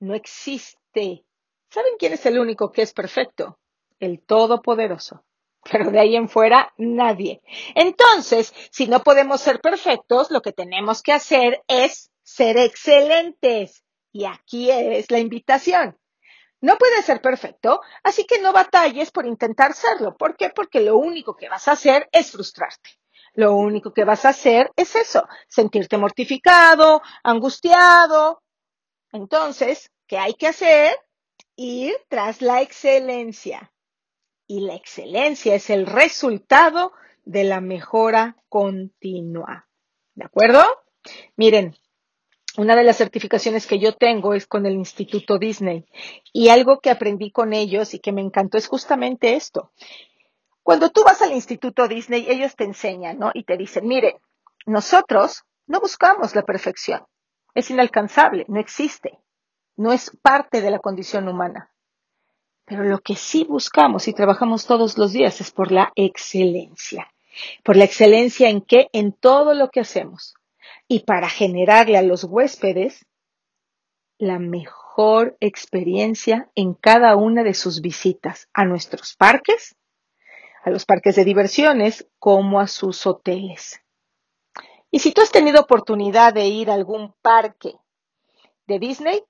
No 0.00 0.14
existe. 0.14 1.24
¿Saben 1.70 1.92
quién 1.98 2.12
es 2.12 2.26
el 2.26 2.38
único 2.38 2.70
que 2.70 2.82
es 2.82 2.92
perfecto? 2.92 3.58
El 3.98 4.20
Todopoderoso. 4.20 5.24
Pero 5.70 5.90
de 5.90 5.98
ahí 5.98 6.14
en 6.14 6.28
fuera, 6.28 6.74
nadie. 6.76 7.40
Entonces, 7.74 8.52
si 8.70 8.86
no 8.86 9.00
podemos 9.00 9.40
ser 9.40 9.60
perfectos, 9.60 10.30
lo 10.30 10.42
que 10.42 10.52
tenemos 10.52 11.02
que 11.02 11.12
hacer 11.12 11.62
es 11.66 12.10
ser 12.22 12.58
excelentes. 12.58 13.82
Y 14.12 14.26
aquí 14.26 14.70
es 14.70 15.10
la 15.10 15.20
invitación. 15.20 15.98
No 16.60 16.76
puedes 16.76 17.06
ser 17.06 17.22
perfecto, 17.22 17.80
así 18.02 18.26
que 18.26 18.40
no 18.40 18.52
batalles 18.52 19.10
por 19.10 19.24
intentar 19.24 19.72
serlo. 19.72 20.18
¿Por 20.18 20.36
qué? 20.36 20.50
Porque 20.50 20.80
lo 20.80 20.98
único 20.98 21.34
que 21.34 21.48
vas 21.48 21.66
a 21.68 21.72
hacer 21.72 22.10
es 22.12 22.32
frustrarte 22.32 23.00
lo 23.34 23.54
único 23.54 23.92
que 23.92 24.04
vas 24.04 24.24
a 24.24 24.30
hacer 24.30 24.70
es 24.76 24.96
eso, 24.96 25.26
sentirte 25.48 25.96
mortificado, 25.96 27.02
angustiado. 27.22 28.42
Entonces, 29.12 29.90
¿qué 30.06 30.18
hay 30.18 30.34
que 30.34 30.48
hacer? 30.48 30.96
Ir 31.56 31.94
tras 32.08 32.42
la 32.42 32.62
excelencia. 32.62 33.72
Y 34.46 34.60
la 34.60 34.74
excelencia 34.74 35.54
es 35.54 35.70
el 35.70 35.86
resultado 35.86 36.92
de 37.24 37.44
la 37.44 37.60
mejora 37.60 38.36
continua. 38.48 39.68
¿De 40.14 40.24
acuerdo? 40.24 40.64
Miren, 41.36 41.76
una 42.56 42.74
de 42.74 42.82
las 42.82 42.96
certificaciones 42.96 43.66
que 43.66 43.78
yo 43.78 43.94
tengo 43.94 44.34
es 44.34 44.46
con 44.46 44.66
el 44.66 44.74
Instituto 44.74 45.38
Disney 45.38 45.86
y 46.32 46.48
algo 46.48 46.80
que 46.80 46.90
aprendí 46.90 47.30
con 47.30 47.52
ellos 47.52 47.94
y 47.94 48.00
que 48.00 48.12
me 48.12 48.20
encantó 48.20 48.58
es 48.58 48.66
justamente 48.66 49.34
esto. 49.34 49.70
Cuando 50.62 50.90
tú 50.90 51.02
vas 51.04 51.22
al 51.22 51.32
Instituto 51.32 51.88
Disney, 51.88 52.26
ellos 52.28 52.54
te 52.54 52.64
enseñan, 52.64 53.18
¿no? 53.18 53.30
Y 53.34 53.44
te 53.44 53.56
dicen, 53.56 53.86
mire, 53.86 54.20
nosotros 54.66 55.44
no 55.66 55.80
buscamos 55.80 56.34
la 56.34 56.42
perfección. 56.42 57.04
Es 57.54 57.70
inalcanzable, 57.70 58.44
no 58.48 58.60
existe. 58.60 59.18
No 59.76 59.92
es 59.92 60.16
parte 60.22 60.60
de 60.60 60.70
la 60.70 60.78
condición 60.78 61.28
humana. 61.28 61.70
Pero 62.64 62.84
lo 62.84 62.98
que 62.98 63.16
sí 63.16 63.44
buscamos 63.44 64.06
y 64.06 64.12
trabajamos 64.12 64.66
todos 64.66 64.98
los 64.98 65.12
días 65.12 65.40
es 65.40 65.50
por 65.50 65.72
la 65.72 65.92
excelencia. 65.96 67.10
Por 67.64 67.76
la 67.76 67.84
excelencia 67.84 68.48
en 68.48 68.60
qué? 68.60 68.88
En 68.92 69.12
todo 69.12 69.54
lo 69.54 69.70
que 69.70 69.80
hacemos. 69.80 70.34
Y 70.86 71.00
para 71.00 71.28
generarle 71.28 71.96
a 71.96 72.02
los 72.02 72.24
huéspedes 72.24 73.06
la 74.18 74.38
mejor 74.38 75.36
experiencia 75.40 76.50
en 76.54 76.74
cada 76.74 77.16
una 77.16 77.42
de 77.42 77.54
sus 77.54 77.80
visitas 77.80 78.48
a 78.52 78.64
nuestros 78.64 79.16
parques 79.16 79.76
a 80.62 80.70
los 80.70 80.84
parques 80.84 81.16
de 81.16 81.24
diversiones 81.24 82.06
como 82.18 82.60
a 82.60 82.66
sus 82.66 83.06
hoteles. 83.06 83.80
Y 84.90 84.98
si 84.98 85.12
tú 85.12 85.22
has 85.22 85.30
tenido 85.30 85.60
oportunidad 85.60 86.34
de 86.34 86.46
ir 86.46 86.70
a 86.70 86.74
algún 86.74 87.14
parque 87.22 87.74
de 88.66 88.78
Disney, 88.78 89.22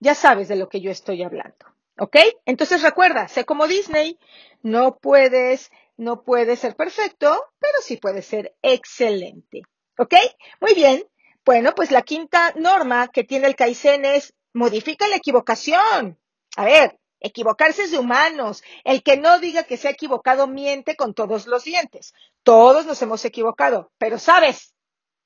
ya 0.00 0.14
sabes 0.14 0.48
de 0.48 0.56
lo 0.56 0.68
que 0.68 0.80
yo 0.80 0.90
estoy 0.90 1.22
hablando. 1.22 1.66
¿Ok? 1.98 2.16
Entonces 2.46 2.82
recuerda, 2.82 3.28
sé 3.28 3.44
como 3.44 3.66
Disney, 3.66 4.18
no 4.62 4.96
puedes, 4.96 5.70
no 5.96 6.22
puedes 6.22 6.60
ser 6.60 6.74
perfecto, 6.74 7.44
pero 7.58 7.78
sí 7.82 7.96
puedes 7.96 8.26
ser 8.26 8.54
excelente. 8.62 9.62
¿Ok? 9.98 10.14
Muy 10.60 10.74
bien. 10.74 11.04
Bueno, 11.44 11.74
pues 11.74 11.90
la 11.90 12.02
quinta 12.02 12.52
norma 12.56 13.08
que 13.08 13.24
tiene 13.24 13.48
el 13.48 13.56
Kaizen 13.56 14.04
es 14.04 14.34
modifica 14.52 15.08
la 15.08 15.16
equivocación. 15.16 16.18
A 16.56 16.64
ver, 16.64 16.98
Equivocarse 17.24 17.84
es 17.84 17.92
de 17.92 17.98
humanos. 17.98 18.64
El 18.82 19.04
que 19.04 19.16
no 19.16 19.38
diga 19.38 19.62
que 19.62 19.76
se 19.76 19.86
ha 19.86 19.92
equivocado 19.92 20.48
miente 20.48 20.96
con 20.96 21.14
todos 21.14 21.46
los 21.46 21.62
dientes. 21.62 22.14
Todos 22.42 22.84
nos 22.84 23.00
hemos 23.00 23.24
equivocado, 23.24 23.92
pero 23.96 24.18
sabes, 24.18 24.74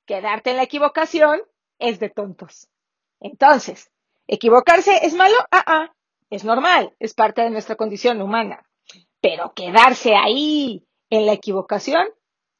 quedarte 0.05 0.51
en 0.51 0.57
la 0.57 0.63
equivocación 0.63 1.41
es 1.79 1.99
de 1.99 2.11
tontos. 2.11 2.67
Entonces, 3.19 3.89
¿equivocarse 4.27 5.05
es 5.07 5.15
malo? 5.15 5.35
Ah, 5.49 5.63
ah, 5.65 5.95
es 6.29 6.43
normal, 6.43 6.95
es 6.99 7.15
parte 7.15 7.41
de 7.41 7.49
nuestra 7.49 7.75
condición 7.75 8.21
humana. 8.21 8.63
Pero 9.19 9.53
quedarse 9.55 10.15
ahí 10.15 10.85
en 11.09 11.25
la 11.25 11.33
equivocación, 11.33 12.07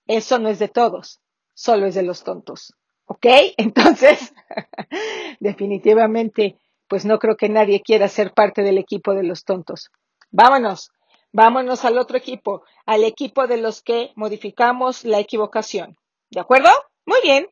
eso 0.07 0.39
no 0.39 0.49
es 0.49 0.57
de 0.57 0.67
todos, 0.67 1.21
solo 1.53 1.85
es 1.85 1.93
de 1.93 2.01
los 2.01 2.23
tontos. 2.23 2.73
¿Ok? 3.05 3.25
Entonces, 3.57 4.33
definitivamente, 5.39 6.57
pues 6.87 7.05
no 7.05 7.19
creo 7.19 7.37
que 7.37 7.49
nadie 7.49 7.81
quiera 7.81 8.07
ser 8.07 8.33
parte 8.33 8.61
del 8.63 8.77
equipo 8.77 9.13
de 9.13 9.23
los 9.23 9.43
tontos. 9.43 9.89
Vámonos, 10.31 10.91
vámonos 11.31 11.85
al 11.85 11.97
otro 11.97 12.17
equipo, 12.17 12.63
al 12.85 13.03
equipo 13.03 13.47
de 13.47 13.57
los 13.57 13.81
que 13.81 14.11
modificamos 14.15 15.03
la 15.03 15.19
equivocación. 15.19 15.97
¿De 16.29 16.39
acuerdo? 16.39 16.69
Muy 17.05 17.19
bien. 17.23 17.47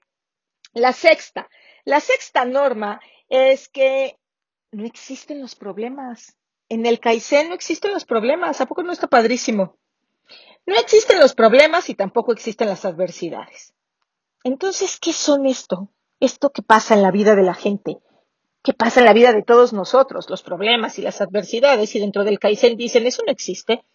La 0.73 0.91
sexta. 0.91 1.49
La 1.85 1.99
sexta 1.99 2.45
norma 2.45 2.99
es 3.29 3.69
que 3.69 4.17
no 4.71 4.85
existen 4.85 5.41
los 5.41 5.55
problemas. 5.55 6.35
En 6.67 6.85
el 6.85 6.99
Kaizen 6.99 7.49
no 7.49 7.55
existen 7.55 7.93
los 7.93 8.05
problemas. 8.05 8.59
¿A 8.59 8.65
poco 8.65 8.83
no 8.83 8.91
está 8.91 9.07
padrísimo? 9.07 9.77
No 10.65 10.75
existen 10.75 11.19
los 11.19 11.35
problemas 11.35 11.89
y 11.89 11.95
tampoco 11.95 12.33
existen 12.33 12.67
las 12.67 12.85
adversidades. 12.85 13.73
Entonces, 14.43 14.99
¿qué 14.99 15.13
son 15.13 15.45
esto? 15.45 15.89
Esto 16.19 16.51
que 16.51 16.63
pasa 16.63 16.95
en 16.95 17.03
la 17.03 17.11
vida 17.11 17.35
de 17.35 17.43
la 17.43 17.53
gente, 17.53 17.99
¿Qué 18.65 18.73
pasa 18.73 18.99
en 18.99 19.05
la 19.05 19.13
vida 19.13 19.31
de 19.31 19.43
todos 19.43 19.71
nosotros, 19.71 20.29
los 20.29 20.43
problemas 20.43 20.99
y 20.99 21.03
las 21.03 21.21
adversidades, 21.21 21.95
y 21.95 21.99
dentro 21.99 22.23
del 22.23 22.39
Kaizen 22.39 22.75
dicen, 22.75 23.05
eso 23.05 23.21
no 23.25 23.31
existe. 23.31 23.85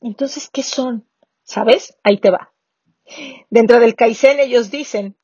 Entonces, 0.00 0.48
¿qué 0.50 0.62
son? 0.62 1.06
¿Sabes? 1.42 1.96
Ahí 2.02 2.18
te 2.18 2.30
va. 2.30 2.52
Dentro 3.50 3.78
del 3.78 3.94
Kaizen 3.94 4.40
ellos 4.40 4.70
dicen 4.70 5.16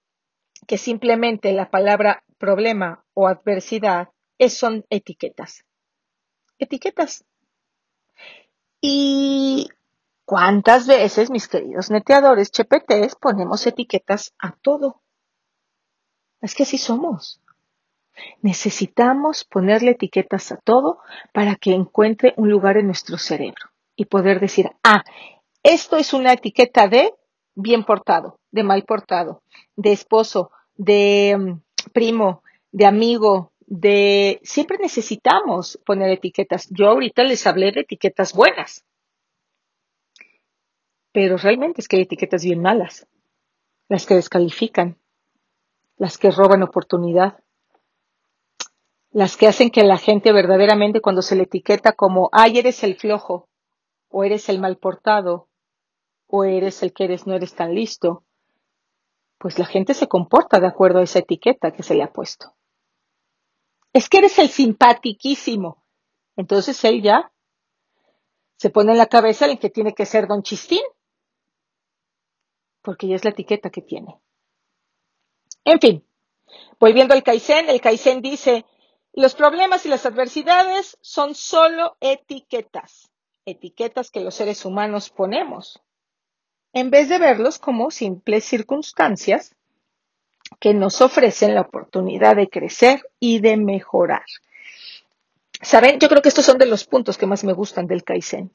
que 0.66 0.78
simplemente 0.78 1.52
la 1.52 1.70
palabra 1.70 2.24
problema 2.38 3.04
o 3.14 3.26
adversidad 3.26 4.10
son 4.48 4.84
etiquetas. 4.90 5.64
Etiquetas. 6.58 7.24
Y 8.80 9.68
¿Cuántas 10.26 10.86
veces, 10.86 11.30
mis 11.30 11.48
queridos 11.48 11.90
neteadores 11.90 12.50
chepetes, 12.50 13.14
ponemos 13.14 13.66
etiquetas 13.66 14.34
a 14.38 14.56
todo? 14.56 15.02
Es 16.40 16.54
que 16.54 16.62
así 16.62 16.78
somos. 16.78 17.43
Necesitamos 18.42 19.44
ponerle 19.44 19.92
etiquetas 19.92 20.52
a 20.52 20.56
todo 20.56 20.98
para 21.32 21.56
que 21.56 21.72
encuentre 21.72 22.34
un 22.36 22.50
lugar 22.50 22.76
en 22.76 22.86
nuestro 22.86 23.18
cerebro 23.18 23.70
y 23.96 24.06
poder 24.06 24.40
decir, 24.40 24.70
ah, 24.82 25.02
esto 25.62 25.96
es 25.96 26.12
una 26.12 26.32
etiqueta 26.32 26.88
de 26.88 27.14
bien 27.54 27.84
portado, 27.84 28.38
de 28.50 28.62
mal 28.62 28.84
portado, 28.84 29.42
de 29.76 29.92
esposo, 29.92 30.50
de 30.76 31.36
mm, 31.38 31.90
primo, 31.92 32.42
de 32.72 32.86
amigo, 32.86 33.52
de... 33.66 34.40
Siempre 34.42 34.78
necesitamos 34.78 35.78
poner 35.86 36.10
etiquetas. 36.10 36.68
Yo 36.70 36.88
ahorita 36.88 37.22
les 37.24 37.46
hablé 37.46 37.72
de 37.72 37.80
etiquetas 37.80 38.32
buenas. 38.32 38.84
Pero 41.12 41.36
realmente 41.36 41.80
es 41.80 41.88
que 41.88 41.96
hay 41.96 42.02
etiquetas 42.02 42.44
bien 42.44 42.60
malas, 42.60 43.06
las 43.88 44.04
que 44.04 44.14
descalifican, 44.14 44.98
las 45.96 46.18
que 46.18 46.32
roban 46.32 46.64
oportunidad, 46.64 47.43
las 49.14 49.36
que 49.36 49.46
hacen 49.46 49.70
que 49.70 49.84
la 49.84 49.96
gente 49.96 50.32
verdaderamente 50.32 51.00
cuando 51.00 51.22
se 51.22 51.36
le 51.36 51.44
etiqueta 51.44 51.92
como, 51.92 52.28
ay, 52.32 52.58
eres 52.58 52.82
el 52.82 52.96
flojo, 52.96 53.48
o 54.08 54.24
eres 54.24 54.48
el 54.48 54.58
mal 54.58 54.76
portado, 54.76 55.48
o 56.26 56.42
eres 56.42 56.82
el 56.82 56.92
que 56.92 57.04
eres, 57.04 57.24
no 57.24 57.34
eres 57.34 57.54
tan 57.54 57.76
listo, 57.76 58.24
pues 59.38 59.56
la 59.56 59.66
gente 59.66 59.94
se 59.94 60.08
comporta 60.08 60.58
de 60.58 60.66
acuerdo 60.66 60.98
a 60.98 61.04
esa 61.04 61.20
etiqueta 61.20 61.70
que 61.70 61.84
se 61.84 61.94
le 61.94 62.02
ha 62.02 62.12
puesto. 62.12 62.56
Es 63.92 64.08
que 64.08 64.18
eres 64.18 64.36
el 64.40 64.48
simpatiquísimo. 64.48 65.84
Entonces 66.34 66.82
él 66.84 67.00
ya 67.00 67.32
se 68.56 68.70
pone 68.70 68.92
en 68.92 68.98
la 68.98 69.06
cabeza 69.06 69.46
el 69.46 69.60
que 69.60 69.70
tiene 69.70 69.94
que 69.94 70.06
ser 70.06 70.26
don 70.26 70.42
Chistín 70.42 70.82
porque 72.82 73.06
ya 73.06 73.14
es 73.14 73.22
la 73.22 73.30
etiqueta 73.30 73.70
que 73.70 73.80
tiene. 73.80 74.20
En 75.64 75.78
fin, 75.78 76.04
volviendo 76.80 77.14
al 77.14 77.22
Kaizen, 77.22 77.70
el 77.70 77.80
Kaizen 77.80 78.20
dice, 78.20 78.66
los 79.14 79.34
problemas 79.34 79.86
y 79.86 79.88
las 79.88 80.06
adversidades 80.06 80.98
son 81.00 81.34
solo 81.34 81.96
etiquetas, 82.00 83.10
etiquetas 83.46 84.10
que 84.10 84.20
los 84.20 84.34
seres 84.34 84.64
humanos 84.64 85.10
ponemos, 85.10 85.80
en 86.72 86.90
vez 86.90 87.08
de 87.08 87.18
verlos 87.18 87.58
como 87.58 87.90
simples 87.90 88.44
circunstancias 88.44 89.54
que 90.58 90.74
nos 90.74 91.00
ofrecen 91.00 91.54
la 91.54 91.62
oportunidad 91.62 92.36
de 92.36 92.48
crecer 92.48 93.08
y 93.20 93.38
de 93.38 93.56
mejorar. 93.56 94.24
¿Saben? 95.62 95.98
Yo 96.00 96.08
creo 96.08 96.20
que 96.20 96.28
estos 96.28 96.44
son 96.44 96.58
de 96.58 96.66
los 96.66 96.84
puntos 96.84 97.16
que 97.16 97.26
más 97.26 97.44
me 97.44 97.52
gustan 97.52 97.86
del 97.86 98.04
Kaizen. 98.04 98.50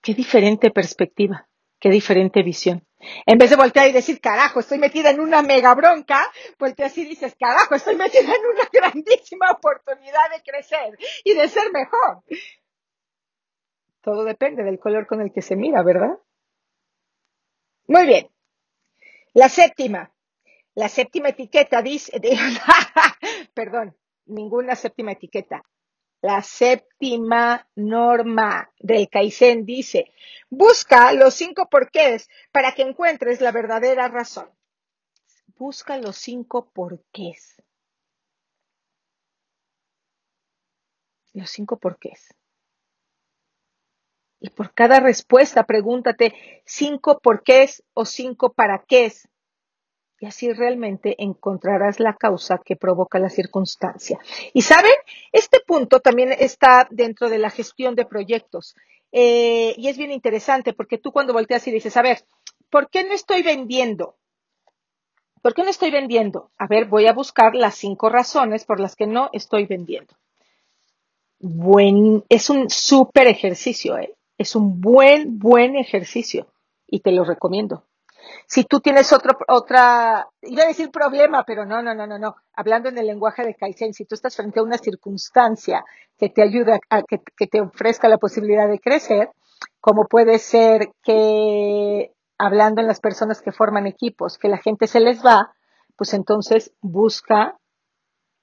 Qué 0.00 0.14
diferente 0.14 0.70
perspectiva. 0.70 1.48
Qué 1.80 1.90
diferente 1.90 2.42
visión. 2.42 2.84
En 3.26 3.38
vez 3.38 3.50
de 3.50 3.56
voltear 3.56 3.88
y 3.88 3.92
decir, 3.92 4.20
carajo, 4.20 4.60
estoy 4.60 4.78
metida 4.78 5.10
en 5.10 5.20
una 5.20 5.42
mega 5.42 5.74
bronca, 5.74 6.26
volteas 6.58 6.98
y 6.98 7.04
dices, 7.04 7.36
carajo, 7.38 7.76
estoy 7.76 7.94
metida 7.94 8.34
en 8.34 8.46
una 8.52 8.68
grandísima 8.72 9.52
oportunidad 9.52 10.30
de 10.34 10.42
crecer 10.42 10.98
y 11.24 11.34
de 11.34 11.48
ser 11.48 11.70
mejor. 11.72 12.24
Todo 14.00 14.24
depende 14.24 14.64
del 14.64 14.78
color 14.78 15.06
con 15.06 15.20
el 15.20 15.32
que 15.32 15.42
se 15.42 15.54
mira, 15.54 15.82
¿verdad? 15.82 16.18
Muy 17.86 18.06
bien. 18.06 18.28
La 19.34 19.48
séptima. 19.48 20.12
La 20.74 20.88
séptima 20.88 21.28
etiqueta 21.28 21.82
dice, 21.82 22.20
perdón, 23.54 23.96
ninguna 24.26 24.74
séptima 24.74 25.12
etiqueta. 25.12 25.62
La 26.20 26.42
séptima 26.42 27.68
norma 27.76 28.72
del 28.80 29.08
Kaizen 29.08 29.64
dice, 29.64 30.12
busca 30.50 31.12
los 31.12 31.34
cinco 31.34 31.68
porqués 31.68 32.28
para 32.50 32.74
que 32.74 32.82
encuentres 32.82 33.40
la 33.40 33.52
verdadera 33.52 34.08
razón. 34.08 34.50
Busca 35.56 35.96
los 35.98 36.16
cinco 36.16 36.70
porqués. 36.70 37.62
Los 41.32 41.50
cinco 41.50 41.78
porqués. 41.78 42.34
Y 44.40 44.50
por 44.50 44.74
cada 44.74 44.98
respuesta 45.00 45.66
pregúntate 45.66 46.62
cinco 46.64 47.20
porqués 47.20 47.84
o 47.94 48.04
cinco 48.04 48.52
para 48.52 48.84
qué 48.86 49.12
y 50.20 50.26
así 50.26 50.52
realmente 50.52 51.14
encontrarás 51.18 52.00
la 52.00 52.14
causa 52.14 52.58
que 52.58 52.76
provoca 52.76 53.18
la 53.18 53.30
circunstancia. 53.30 54.18
Y 54.52 54.62
saben, 54.62 54.92
este 55.32 55.60
punto 55.60 56.00
también 56.00 56.32
está 56.32 56.88
dentro 56.90 57.28
de 57.28 57.38
la 57.38 57.50
gestión 57.50 57.94
de 57.94 58.04
proyectos. 58.04 58.74
Eh, 59.12 59.74
y 59.76 59.88
es 59.88 59.96
bien 59.96 60.10
interesante 60.10 60.72
porque 60.72 60.98
tú 60.98 61.12
cuando 61.12 61.32
volteas 61.32 61.66
y 61.68 61.70
dices, 61.70 61.96
a 61.96 62.02
ver, 62.02 62.24
¿por 62.70 62.90
qué 62.90 63.04
no 63.04 63.14
estoy 63.14 63.42
vendiendo? 63.42 64.16
¿Por 65.40 65.54
qué 65.54 65.62
no 65.62 65.70
estoy 65.70 65.90
vendiendo? 65.90 66.50
A 66.58 66.66
ver, 66.66 66.86
voy 66.86 67.06
a 67.06 67.12
buscar 67.12 67.54
las 67.54 67.76
cinco 67.76 68.08
razones 68.08 68.64
por 68.64 68.80
las 68.80 68.96
que 68.96 69.06
no 69.06 69.30
estoy 69.32 69.66
vendiendo. 69.66 70.14
Buen, 71.38 72.24
es 72.28 72.50
un 72.50 72.68
súper 72.68 73.28
ejercicio, 73.28 73.96
¿eh? 73.96 74.14
es 74.36 74.56
un 74.56 74.80
buen, 74.80 75.38
buen 75.38 75.76
ejercicio 75.76 76.48
y 76.86 77.00
te 77.00 77.12
lo 77.12 77.24
recomiendo. 77.24 77.84
Si 78.46 78.64
tú 78.64 78.80
tienes 78.80 79.12
otro, 79.12 79.36
otra, 79.48 80.28
iba 80.42 80.64
a 80.64 80.68
decir 80.68 80.90
problema, 80.90 81.44
pero 81.46 81.64
no, 81.64 81.82
no, 81.82 81.94
no, 81.94 82.06
no, 82.06 82.18
no. 82.18 82.36
Hablando 82.54 82.88
en 82.88 82.98
el 82.98 83.06
lenguaje 83.06 83.44
de 83.44 83.54
Kaizen, 83.54 83.94
si 83.94 84.04
tú 84.04 84.14
estás 84.14 84.36
frente 84.36 84.60
a 84.60 84.62
una 84.62 84.78
circunstancia 84.78 85.84
que 86.16 86.28
te 86.28 86.42
ayuda 86.42 86.78
a 86.90 87.02
que, 87.02 87.20
que 87.36 87.46
te 87.46 87.60
ofrezca 87.60 88.08
la 88.08 88.18
posibilidad 88.18 88.68
de 88.68 88.80
crecer, 88.80 89.30
como 89.80 90.06
puede 90.06 90.38
ser 90.38 90.90
que 91.02 92.12
hablando 92.38 92.80
en 92.80 92.86
las 92.86 93.00
personas 93.00 93.42
que 93.42 93.52
forman 93.52 93.86
equipos, 93.86 94.38
que 94.38 94.48
la 94.48 94.58
gente 94.58 94.86
se 94.86 95.00
les 95.00 95.24
va, 95.24 95.52
pues 95.96 96.14
entonces 96.14 96.72
busca 96.80 97.58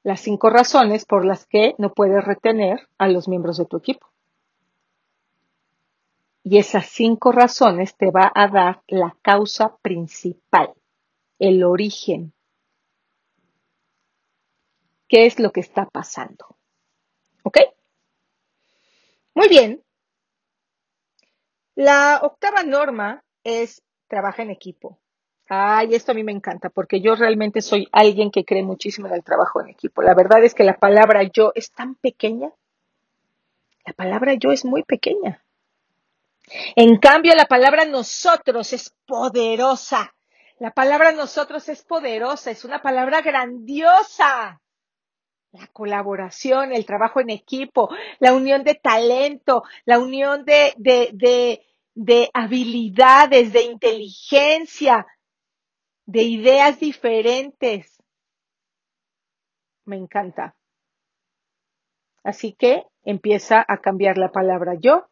las 0.04 0.20
cinco 0.20 0.50
razones 0.50 1.06
por 1.06 1.26
las 1.26 1.48
que 1.48 1.74
no 1.78 1.92
puedes 1.92 2.24
retener 2.24 2.88
a 2.98 3.08
los 3.08 3.28
miembros 3.28 3.58
de 3.58 3.66
tu 3.66 3.78
equipo. 3.78 4.08
Y 6.48 6.60
esas 6.60 6.86
cinco 6.86 7.32
razones 7.32 7.98
te 7.98 8.12
va 8.12 8.32
a 8.36 8.48
dar 8.48 8.84
la 8.86 9.18
causa 9.24 9.78
principal, 9.78 10.76
el 11.40 11.64
origen. 11.64 12.34
¿Qué 15.08 15.26
es 15.26 15.40
lo 15.40 15.52
que 15.52 15.62
está 15.62 15.88
pasando? 15.88 16.56
¿Ok? 17.42 17.58
Muy 19.34 19.50
bien. 19.50 19.84
La 21.74 22.20
octava 22.22 22.62
norma 22.62 23.24
es 23.44 23.82
trabaja 24.08 24.44
en 24.44 24.52
equipo. 24.52 25.00
Ay, 25.50 25.96
esto 25.96 26.12
a 26.12 26.16
mí 26.16 26.24
me 26.24 26.32
encanta 26.32 26.70
porque 26.70 27.02
yo 27.02 27.16
realmente 27.16 27.64
soy 27.64 27.88
alguien 27.92 28.30
que 28.30 28.46
cree 28.46 28.62
muchísimo 28.62 29.08
en 29.08 29.16
el 29.16 29.24
trabajo 29.24 29.62
en 29.62 29.70
equipo. 29.70 30.04
La 30.04 30.14
verdad 30.14 30.44
es 30.44 30.54
que 30.54 30.64
la 30.64 30.78
palabra 30.78 31.24
yo 31.24 31.54
es 31.56 31.72
tan 31.72 31.96
pequeña 31.96 32.52
La 33.84 33.94
palabra 33.94 34.36
yo 34.36 34.52
es 34.52 34.64
muy 34.64 34.84
pequeña. 34.84 35.45
En 36.76 36.98
cambio, 36.98 37.34
la 37.36 37.46
palabra 37.46 37.86
nosotros 37.86 38.74
es 38.74 38.96
poderosa. 39.06 40.14
La 40.60 40.72
palabra 40.72 41.12
nosotros 41.12 41.68
es 41.70 41.84
poderosa, 41.84 42.52
es 42.52 42.64
una 42.64 42.82
palabra 42.82 43.22
grandiosa. 43.22 44.62
La 45.52 45.68
colaboración, 45.68 46.74
el 46.74 46.86
trabajo 46.86 47.20
en 47.20 47.30
equipo, 47.30 47.90
la 48.20 48.34
unión 48.34 48.64
de 48.64 48.76
talento, 48.76 49.64
la 49.86 50.00
unión 50.00 50.46
de, 50.46 50.74
de, 50.78 51.10
de, 51.14 51.66
de 51.94 52.30
habilidades, 52.34 53.54
de 53.54 53.64
inteligencia, 53.64 55.08
de 56.06 56.24
ideas 56.24 56.80
diferentes. 56.80 58.02
Me 59.86 59.98
encanta. 59.98 60.56
Así 62.24 62.54
que 62.54 62.84
empieza 63.04 63.64
a 63.68 63.78
cambiar 63.78 64.18
la 64.18 64.32
palabra 64.32 64.74
yo 64.80 65.08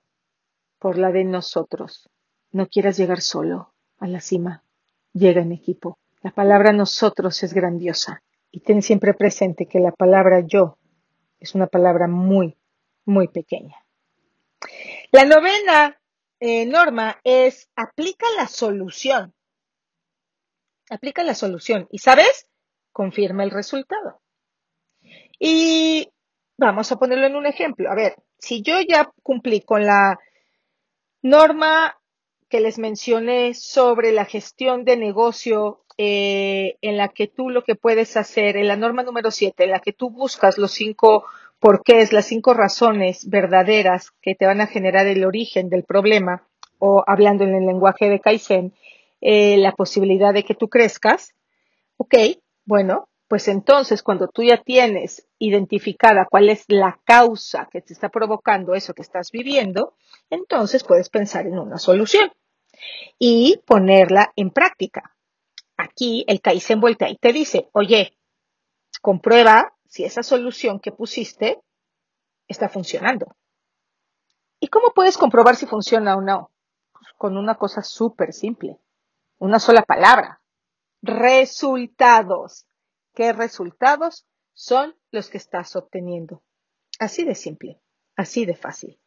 por 0.84 0.98
la 0.98 1.13
de 1.13 1.24
nosotros. 1.24 2.10
No 2.52 2.67
quieras 2.67 2.98
llegar 2.98 3.22
solo 3.22 3.74
a 4.00 4.08
la 4.08 4.19
cima, 4.19 4.65
llega 5.13 5.41
en 5.41 5.54
equipo. 5.54 5.98
La 6.22 6.32
palabra 6.32 6.74
nosotros 6.74 7.41
es 7.41 7.54
grandiosa 7.54 8.22
y 8.52 8.60
ten 8.60 8.82
siempre 8.82 9.13
presente 9.13 9.65
que 9.65 9.80
la 9.80 9.93
palabra 9.93 10.41
yo 10.46 10.78
es 11.39 11.56
una 11.56 11.67
palabra 11.67 12.10
muy, 12.10 12.58
muy 13.06 13.30
pequeña. 13.30 13.78
La 15.13 15.24
novena 15.24 15.98
eh, 16.41 16.65
norma 16.65 17.17
es 17.24 17.69
aplica 17.78 18.26
la 18.36 18.48
solución. 18.50 19.34
Aplica 20.89 21.24
la 21.24 21.34
solución 21.34 21.88
y, 21.91 22.00
¿sabes? 22.00 22.50
Confirma 22.91 23.46
el 23.46 23.52
resultado. 23.52 24.22
Y 25.39 26.10
vamos 26.58 26.91
a 26.91 26.98
ponerlo 26.98 27.26
en 27.26 27.38
un 27.38 27.46
ejemplo. 27.46 27.89
A 27.89 27.96
ver, 27.96 28.17
si 28.38 28.62
yo 28.62 28.82
ya 28.82 29.10
cumplí 29.24 29.62
con 29.62 29.86
la 29.86 30.19
norma 31.24 31.98
que 32.50 32.60
les 32.60 32.78
mencioné 32.78 33.56
sobre 33.56 34.12
la 34.12 34.26
gestión 34.26 34.86
de 34.86 34.98
negocio 34.98 35.84
eh, 35.98 36.78
en 36.82 36.98
la 36.98 37.08
que 37.08 37.28
tú 37.28 37.50
lo 37.50 37.64
que 37.64 37.76
puedes 37.76 38.16
hacer, 38.18 38.58
en 38.58 38.68
la 38.68 38.76
norma 38.76 39.02
número 39.04 39.32
7, 39.32 39.64
en 39.64 39.72
la 39.72 39.80
que 39.80 39.94
tú 39.94 40.12
buscas 40.12 40.58
los 40.60 40.72
cinco 40.72 41.26
porqués, 41.60 42.14
las 42.14 42.26
cinco 42.26 42.54
razones 42.54 43.30
verdaderas 43.30 44.12
que 44.22 44.36
te 44.36 44.46
van 44.46 44.62
a 44.62 44.68
generar 44.68 45.08
el 45.08 45.26
origen 45.26 45.70
del 45.70 45.84
problema, 45.84 46.46
o 46.78 47.04
hablando 47.08 47.44
en 47.44 47.56
el 47.56 47.66
lenguaje 47.66 48.10
de 48.10 48.20
Kaizen, 48.20 48.74
eh, 49.22 49.58
la 49.58 49.72
posibilidad 49.72 50.34
de 50.34 50.44
que 50.44 50.56
tú 50.56 50.68
crezcas, 50.68 51.34
ok, 51.98 52.16
bueno, 52.66 53.08
pues 53.34 53.48
entonces 53.48 54.04
cuando 54.04 54.28
tú 54.28 54.43
ya 54.43 54.62
tienes 54.62 55.28
identificada 55.39 56.28
cuál 56.30 56.50
es 56.50 56.65
la 56.67 57.00
causa 57.04 57.67
que 57.72 57.82
te 57.82 57.91
está 57.91 58.10
provocando 58.10 58.76
eso 58.76 58.93
que 58.93 59.02
estás 59.02 59.32
viviendo, 59.32 59.96
entonces 60.30 60.84
puedes 60.84 61.10
pensar 61.10 61.48
en 61.48 61.58
una 61.58 61.80
solución 61.80 62.32
y 63.17 63.60
ponerla 63.65 64.32
en 64.36 64.52
práctica. 64.52 65.15
Aquí 65.78 66.24
el 66.28 66.41
Kaizen 66.41 66.80
voltea 66.80 67.10
y 67.10 67.17
te 67.17 67.34
dice, 67.34 67.72
oye, 67.74 68.19
comprueba 69.02 69.74
si 69.88 70.04
esa 70.04 70.22
solución 70.22 70.80
que 70.80 70.91
pusiste 70.91 71.60
está 72.48 72.69
funcionando. 72.69 73.36
¿Y 74.60 74.67
cómo 74.67 74.91
puedes 74.93 75.17
comprobar 75.17 75.56
si 75.56 75.65
funciona 75.65 76.15
o 76.15 76.22
no? 76.22 76.52
Pues 76.91 77.08
con 77.17 77.36
una 77.36 77.56
cosa 77.56 77.82
súper 77.82 78.32
simple, 78.32 78.78
una 79.39 79.58
sola 79.58 79.82
palabra, 79.82 80.39
resultados 81.02 82.67
qué 83.13 83.34
resultados 83.34 84.26
son 84.54 84.95
los 85.12 85.30
que 85.30 85.38
estás 85.38 85.76
obteniendo. 85.76 86.43
Así 86.99 87.23
de 87.23 87.36
simple, 87.36 87.82
así 88.15 88.45
de 88.45 88.56
fácil. 88.56 88.99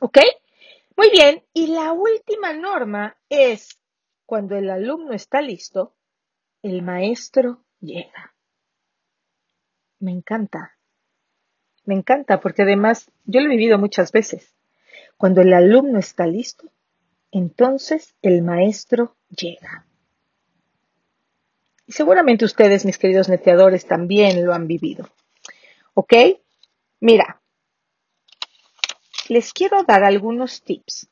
¿Ok? 0.00 0.18
Muy 0.96 1.10
bien, 1.10 1.44
y 1.52 1.68
la 1.68 1.92
última 1.92 2.52
norma 2.52 3.16
es 3.28 3.78
cuando 4.24 4.56
el 4.56 4.70
alumno 4.70 5.12
está 5.12 5.40
listo, 5.40 5.94
el 6.62 6.82
maestro 6.82 7.64
llega. 7.80 8.34
Me 9.98 10.12
encanta, 10.12 10.76
me 11.84 11.94
encanta 11.94 12.40
porque 12.40 12.62
además 12.62 13.10
yo 13.24 13.40
lo 13.40 13.46
he 13.46 13.56
vivido 13.56 13.78
muchas 13.78 14.10
veces. 14.10 14.54
Cuando 15.16 15.40
el 15.40 15.52
alumno 15.54 15.98
está 15.98 16.26
listo, 16.26 16.70
entonces 17.30 18.14
el 18.22 18.42
maestro 18.42 19.16
llega. 19.28 19.85
Y 21.86 21.92
seguramente 21.92 22.44
ustedes, 22.44 22.84
mis 22.84 22.98
queridos 22.98 23.28
neteadores, 23.28 23.86
también 23.86 24.44
lo 24.44 24.52
han 24.52 24.66
vivido. 24.66 25.08
¿Ok? 25.94 26.12
Mira, 27.00 27.40
les 29.28 29.52
quiero 29.52 29.84
dar 29.84 30.02
algunos 30.02 30.62
tips 30.62 31.08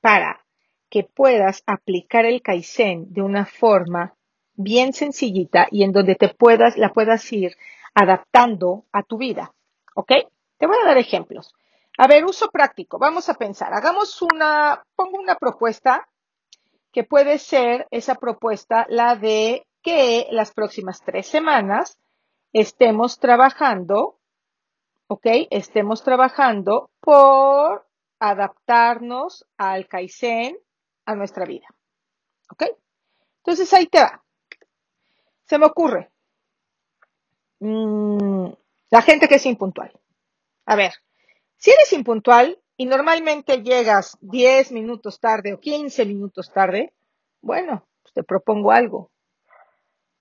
para 0.00 0.44
que 0.88 1.04
puedas 1.04 1.62
aplicar 1.66 2.24
el 2.24 2.42
Kaizen 2.42 3.12
de 3.12 3.22
una 3.22 3.46
forma 3.46 4.14
bien 4.54 4.92
sencillita 4.92 5.68
y 5.70 5.84
en 5.84 5.92
donde 5.92 6.16
te 6.16 6.28
puedas, 6.28 6.76
la 6.76 6.92
puedas 6.92 7.32
ir 7.32 7.56
adaptando 7.94 8.86
a 8.92 9.02
tu 9.04 9.16
vida. 9.16 9.54
¿Ok? 9.94 10.12
Te 10.58 10.66
voy 10.66 10.76
a 10.82 10.86
dar 10.86 10.98
ejemplos. 10.98 11.54
A 11.96 12.06
ver, 12.06 12.24
uso 12.24 12.50
práctico. 12.50 12.98
Vamos 12.98 13.28
a 13.28 13.34
pensar. 13.34 13.72
Hagamos 13.72 14.20
una, 14.22 14.84
pongo 14.96 15.18
una 15.18 15.36
propuesta 15.36 16.08
que 16.92 17.04
puede 17.04 17.38
ser 17.38 17.86
esa 17.90 18.16
propuesta 18.16 18.86
la 18.88 19.14
de 19.16 19.66
que 19.82 20.26
las 20.30 20.52
próximas 20.52 21.02
tres 21.04 21.26
semanas 21.26 21.98
estemos 22.52 23.18
trabajando, 23.18 24.18
¿ok? 25.08 25.26
Estemos 25.50 26.02
trabajando 26.02 26.90
por 27.00 27.86
adaptarnos 28.18 29.46
al 29.56 29.86
Kaizen 29.88 30.58
a 31.06 31.14
nuestra 31.14 31.46
vida, 31.46 31.66
¿ok? 32.50 32.64
Entonces 33.38 33.72
ahí 33.72 33.86
te 33.86 34.00
va. 34.00 34.22
Se 35.44 35.58
me 35.58 35.66
ocurre. 35.66 36.10
Mm, 37.60 38.48
la 38.90 39.02
gente 39.02 39.28
que 39.28 39.36
es 39.36 39.46
impuntual. 39.46 39.92
A 40.66 40.76
ver, 40.76 40.92
si 41.56 41.70
eres 41.70 41.92
impuntual 41.92 42.60
y 42.76 42.86
normalmente 42.86 43.62
llegas 43.62 44.16
10 44.20 44.72
minutos 44.72 45.20
tarde 45.20 45.54
o 45.54 45.60
15 45.60 46.04
minutos 46.04 46.52
tarde, 46.52 46.92
bueno, 47.40 47.86
pues 48.02 48.14
te 48.14 48.22
propongo 48.22 48.72
algo 48.72 49.10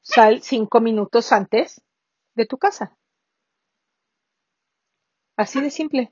sal 0.10 0.41
cinco 0.41 0.82
minutos 0.82 1.32
antes 1.32 1.84
de 2.34 2.48
tu 2.48 2.58
casa. 2.58 2.98
Así 5.38 5.62
de 5.62 5.69
simple. 5.69 6.12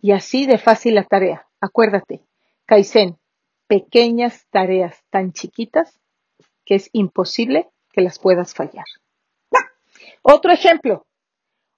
Y 0.00 0.12
así 0.12 0.46
de 0.46 0.56
fácil 0.56 0.94
la 0.94 1.04
tarea. 1.04 1.46
Acuérdate, 1.60 2.24
Kaizen, 2.64 3.18
pequeñas 3.66 4.46
tareas 4.48 5.04
tan 5.10 5.32
chiquitas 5.32 6.00
que 6.64 6.76
es 6.76 6.88
imposible 6.92 7.68
que 7.92 8.00
las 8.00 8.18
puedas 8.18 8.54
fallar. 8.54 8.86
Otro 10.22 10.50
ejemplo. 10.50 11.06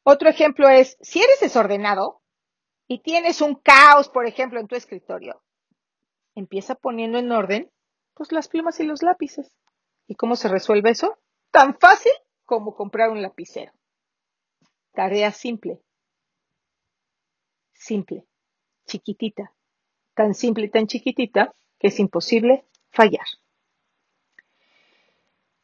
Otro 0.05 0.29
ejemplo 0.29 0.69
es, 0.69 0.97
si 1.01 1.21
eres 1.21 1.41
desordenado 1.41 2.21
y 2.87 3.01
tienes 3.01 3.41
un 3.41 3.57
caos, 3.57 4.09
por 4.09 4.27
ejemplo, 4.27 4.61
en 4.61 4.69
tu 4.69 4.77
escritorio, 4.77 5.43
empieza 6.37 6.77
poniendo 6.77 7.19
en 7.19 7.33
orden 7.33 7.71
pues 8.15 8.31
las 8.31 8.47
plumas 8.47 8.79
y 8.79 8.85
los 8.85 9.03
lápices. 9.03 9.57
¿Y 10.07 10.15
cómo 10.15 10.37
se 10.37 10.49
resuelve 10.49 10.91
eso? 10.91 11.19
Tan 11.51 11.79
fácil 11.79 12.13
como 12.45 12.75
comprar 12.75 13.11
un 13.11 13.23
lapicero. 13.23 13.73
Tarea 14.93 15.33
simple. 15.33 15.81
Simple. 17.73 18.27
Chiquitita. 18.87 19.53
Tan 20.15 20.35
simple 20.35 20.67
y 20.67 20.71
tan 20.71 20.87
chiquitita 20.87 21.55
que 21.79 21.89
es 21.89 21.99
imposible 21.99 22.67
fallar. 22.91 23.27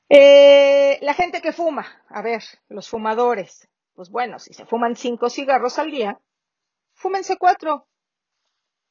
Eh, 0.08 0.98
la 1.02 1.12
gente 1.12 1.42
que 1.42 1.52
fuma, 1.52 1.86
a 2.08 2.22
ver, 2.22 2.42
los 2.68 2.88
fumadores, 2.88 3.68
pues 3.92 4.08
bueno, 4.08 4.38
si 4.38 4.54
se 4.54 4.64
fuman 4.64 4.96
cinco 4.96 5.28
cigarros 5.28 5.78
al 5.78 5.90
día, 5.90 6.18
fúmense 6.94 7.36
cuatro. 7.36 7.86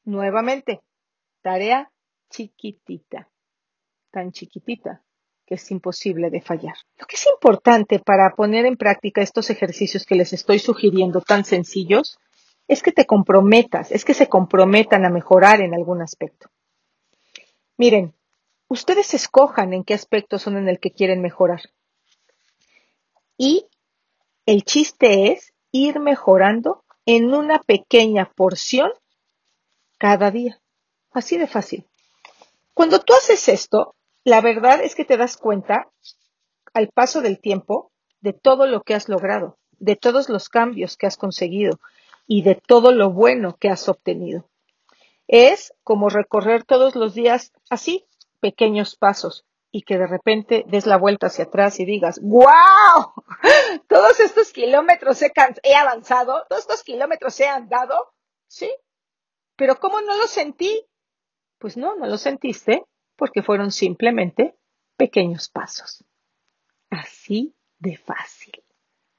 Nuevamente, 0.04 0.80
tarea 1.42 1.90
chiquitita, 2.30 3.28
tan 4.12 4.30
chiquitita 4.30 5.02
que 5.48 5.54
es 5.54 5.70
imposible 5.70 6.28
de 6.28 6.42
fallar. 6.42 6.74
Lo 6.98 7.06
que 7.06 7.16
es 7.16 7.26
importante 7.26 8.00
para 8.00 8.34
poner 8.34 8.66
en 8.66 8.76
práctica 8.76 9.22
estos 9.22 9.48
ejercicios 9.48 10.04
que 10.04 10.14
les 10.14 10.34
estoy 10.34 10.58
sugiriendo 10.58 11.22
tan 11.22 11.46
sencillos 11.46 12.18
es 12.68 12.82
que 12.82 12.92
te 12.92 13.06
comprometas, 13.06 13.90
es 13.90 14.04
que 14.04 14.12
se 14.12 14.28
comprometan 14.28 15.06
a 15.06 15.08
mejorar 15.08 15.62
en 15.62 15.72
algún 15.72 16.02
aspecto. 16.02 16.50
Miren, 17.78 18.14
ustedes 18.68 19.14
escojan 19.14 19.72
en 19.72 19.84
qué 19.84 19.94
aspectos 19.94 20.42
son 20.42 20.58
en 20.58 20.68
el 20.68 20.80
que 20.80 20.90
quieren 20.90 21.22
mejorar. 21.22 21.62
Y 23.38 23.64
el 24.44 24.64
chiste 24.64 25.32
es 25.32 25.54
ir 25.72 25.98
mejorando 25.98 26.84
en 27.06 27.32
una 27.32 27.58
pequeña 27.60 28.30
porción 28.36 28.90
cada 29.96 30.30
día. 30.30 30.60
Así 31.10 31.38
de 31.38 31.46
fácil. 31.46 31.86
Cuando 32.74 33.00
tú 33.00 33.14
haces 33.14 33.48
esto, 33.48 33.94
la 34.28 34.40
verdad 34.40 34.80
es 34.82 34.94
que 34.94 35.04
te 35.04 35.16
das 35.16 35.36
cuenta 35.36 35.90
al 36.74 36.88
paso 36.88 37.20
del 37.20 37.40
tiempo 37.40 37.92
de 38.20 38.32
todo 38.32 38.66
lo 38.66 38.82
que 38.82 38.94
has 38.94 39.08
logrado, 39.08 39.58
de 39.78 39.96
todos 39.96 40.28
los 40.28 40.48
cambios 40.48 40.96
que 40.96 41.06
has 41.06 41.16
conseguido, 41.16 41.80
y 42.26 42.42
de 42.42 42.54
todo 42.54 42.92
lo 42.92 43.10
bueno 43.10 43.56
que 43.58 43.70
has 43.70 43.88
obtenido. 43.88 44.48
Es 45.26 45.74
como 45.82 46.10
recorrer 46.10 46.64
todos 46.64 46.94
los 46.94 47.14
días 47.14 47.52
así, 47.70 48.06
pequeños 48.40 48.96
pasos, 48.96 49.46
y 49.70 49.82
que 49.82 49.98
de 49.98 50.06
repente 50.06 50.64
des 50.68 50.86
la 50.86 50.98
vuelta 50.98 51.28
hacia 51.28 51.44
atrás 51.44 51.80
y 51.80 51.84
digas, 51.84 52.20
¡Wow! 52.22 53.14
Todos 53.88 54.20
estos 54.20 54.52
kilómetros 54.52 55.22
he, 55.22 55.32
he 55.62 55.74
avanzado, 55.74 56.44
todos 56.48 56.62
estos 56.62 56.82
kilómetros 56.82 57.38
he 57.40 57.46
andado, 57.46 58.12
¿sí? 58.46 58.70
Pero 59.56 59.76
¿cómo 59.76 60.00
no 60.00 60.16
lo 60.16 60.26
sentí? 60.26 60.86
Pues 61.58 61.76
no, 61.76 61.96
no 61.96 62.06
lo 62.06 62.18
sentiste 62.18 62.84
porque 63.18 63.42
fueron 63.42 63.72
simplemente 63.72 64.54
pequeños 64.96 65.50
pasos. 65.50 66.04
Así 66.88 67.54
de 67.78 67.98
fácil. 67.98 68.62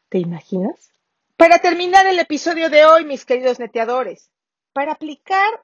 ¿Te 0.07 0.17
imaginas? 0.17 0.91
Para 1.37 1.59
terminar 1.59 2.07
el 2.07 2.17
episodio 2.17 2.69
de 2.69 2.85
hoy, 2.85 3.05
mis 3.05 3.25
queridos 3.25 3.59
neteadores, 3.59 4.31
para 4.73 4.93
aplicar 4.93 5.63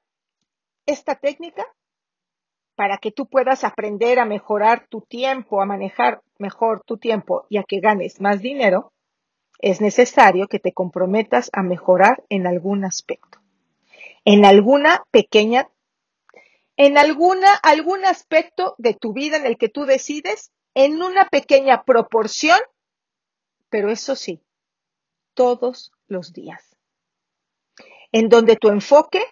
esta 0.86 1.16
técnica, 1.16 1.66
para 2.76 2.98
que 2.98 3.10
tú 3.10 3.26
puedas 3.26 3.64
aprender 3.64 4.20
a 4.20 4.26
mejorar 4.26 4.86
tu 4.88 5.00
tiempo, 5.00 5.60
a 5.60 5.66
manejar 5.66 6.22
mejor 6.38 6.82
tu 6.84 6.98
tiempo 6.98 7.46
y 7.48 7.56
a 7.56 7.64
que 7.64 7.80
ganes 7.80 8.20
más 8.20 8.40
dinero, 8.40 8.92
es 9.58 9.80
necesario 9.80 10.46
que 10.48 10.58
te 10.58 10.72
comprometas 10.72 11.50
a 11.52 11.62
mejorar 11.62 12.22
en 12.28 12.46
algún 12.46 12.84
aspecto, 12.84 13.38
en 14.24 14.44
alguna 14.44 15.02
pequeña, 15.10 15.70
en 16.76 16.98
alguna, 16.98 17.54
algún 17.54 18.04
aspecto 18.04 18.74
de 18.78 18.94
tu 18.94 19.12
vida 19.12 19.36
en 19.36 19.46
el 19.46 19.56
que 19.56 19.68
tú 19.68 19.84
decides, 19.84 20.52
en 20.74 21.02
una 21.02 21.28
pequeña 21.28 21.84
proporción, 21.84 22.58
pero 23.70 23.90
eso 23.90 24.14
sí, 24.14 24.42
todos 25.34 25.92
los 26.06 26.32
días, 26.32 26.76
en 28.12 28.28
donde 28.28 28.56
tu 28.56 28.68
enfoque 28.68 29.24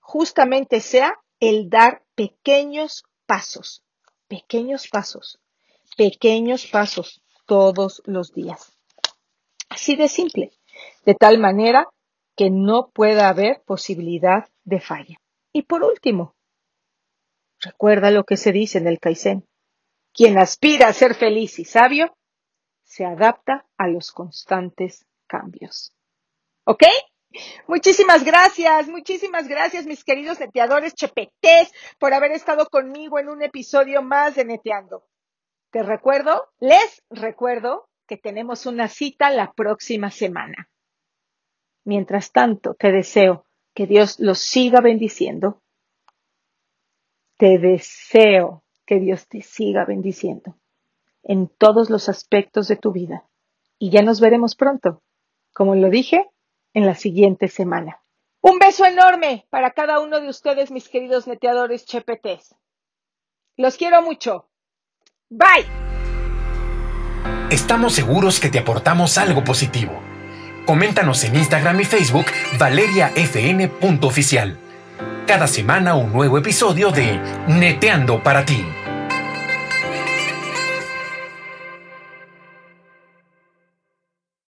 justamente 0.00 0.80
sea 0.80 1.18
el 1.40 1.70
dar 1.70 2.02
pequeños 2.14 3.04
pasos, 3.26 3.82
pequeños 4.26 4.88
pasos, 4.88 5.38
pequeños 5.96 6.66
pasos 6.66 7.22
todos 7.46 8.02
los 8.04 8.32
días. 8.32 8.72
Así 9.68 9.96
de 9.96 10.08
simple, 10.08 10.52
de 11.04 11.14
tal 11.14 11.38
manera 11.38 11.88
que 12.36 12.50
no 12.50 12.90
pueda 12.90 13.28
haber 13.28 13.62
posibilidad 13.64 14.48
de 14.64 14.80
falla. 14.80 15.20
Y 15.52 15.62
por 15.62 15.82
último, 15.82 16.34
recuerda 17.60 18.10
lo 18.10 18.24
que 18.24 18.36
se 18.36 18.52
dice 18.52 18.78
en 18.78 18.86
el 18.86 19.00
Kaizen. 19.00 19.46
Quien 20.12 20.38
aspira 20.38 20.88
a 20.88 20.92
ser 20.92 21.14
feliz 21.14 21.58
y 21.58 21.64
sabio, 21.64 22.16
se 22.84 23.04
adapta 23.04 23.66
a 23.76 23.86
los 23.86 24.12
constantes 24.12 25.06
cambios. 25.26 25.92
¿Ok? 26.64 26.84
Muchísimas 27.66 28.24
gracias, 28.24 28.88
muchísimas 28.88 29.48
gracias 29.48 29.86
mis 29.86 30.02
queridos 30.02 30.40
neteadores 30.40 30.94
chepetés 30.94 31.70
por 31.98 32.14
haber 32.14 32.32
estado 32.32 32.66
conmigo 32.66 33.18
en 33.18 33.28
un 33.28 33.42
episodio 33.42 34.02
más 34.02 34.34
de 34.34 34.46
Neteando. 34.46 35.06
Te 35.70 35.82
recuerdo, 35.82 36.48
les 36.58 37.02
recuerdo 37.10 37.88
que 38.06 38.16
tenemos 38.16 38.64
una 38.64 38.88
cita 38.88 39.30
la 39.30 39.52
próxima 39.52 40.10
semana. 40.10 40.70
Mientras 41.84 42.32
tanto, 42.32 42.74
te 42.74 42.90
deseo 42.90 43.44
que 43.74 43.86
Dios 43.86 44.18
los 44.18 44.38
siga 44.38 44.80
bendiciendo. 44.80 45.62
Te 47.38 47.58
deseo 47.58 48.64
que 48.84 48.98
Dios 48.98 49.28
te 49.28 49.42
siga 49.42 49.84
bendiciendo 49.84 50.56
en 51.22 51.48
todos 51.48 51.88
los 51.88 52.08
aspectos 52.08 52.66
de 52.66 52.74
tu 52.76 52.90
vida. 52.92 53.24
Y 53.78 53.90
ya 53.90 54.02
nos 54.02 54.20
veremos 54.20 54.56
pronto, 54.56 55.02
como 55.54 55.76
lo 55.76 55.88
dije 55.88 56.28
en 56.74 56.84
la 56.84 56.96
siguiente 56.96 57.46
semana. 57.48 58.02
Un 58.40 58.58
beso 58.58 58.84
enorme 58.84 59.46
para 59.50 59.70
cada 59.70 60.00
uno 60.00 60.20
de 60.20 60.28
ustedes, 60.28 60.72
mis 60.72 60.88
queridos 60.88 61.28
neteadores 61.28 61.86
chepetes. 61.86 62.56
Los 63.56 63.76
quiero 63.76 64.02
mucho. 64.02 64.48
Bye. 65.30 65.66
Estamos 67.50 67.94
seguros 67.94 68.40
que 68.40 68.48
te 68.48 68.58
aportamos 68.58 69.16
algo 69.16 69.44
positivo. 69.44 69.92
Coméntanos 70.66 71.22
en 71.22 71.36
Instagram 71.36 71.80
y 71.80 71.84
Facebook 71.84 72.26
valeriafn.oficial. 72.58 74.58
Cada 75.28 75.46
semana 75.46 75.94
un 75.94 76.10
nuevo 76.10 76.38
episodio 76.38 76.90
de 76.90 77.20
Neteando 77.48 78.22
para 78.22 78.46
ti. 78.46 78.64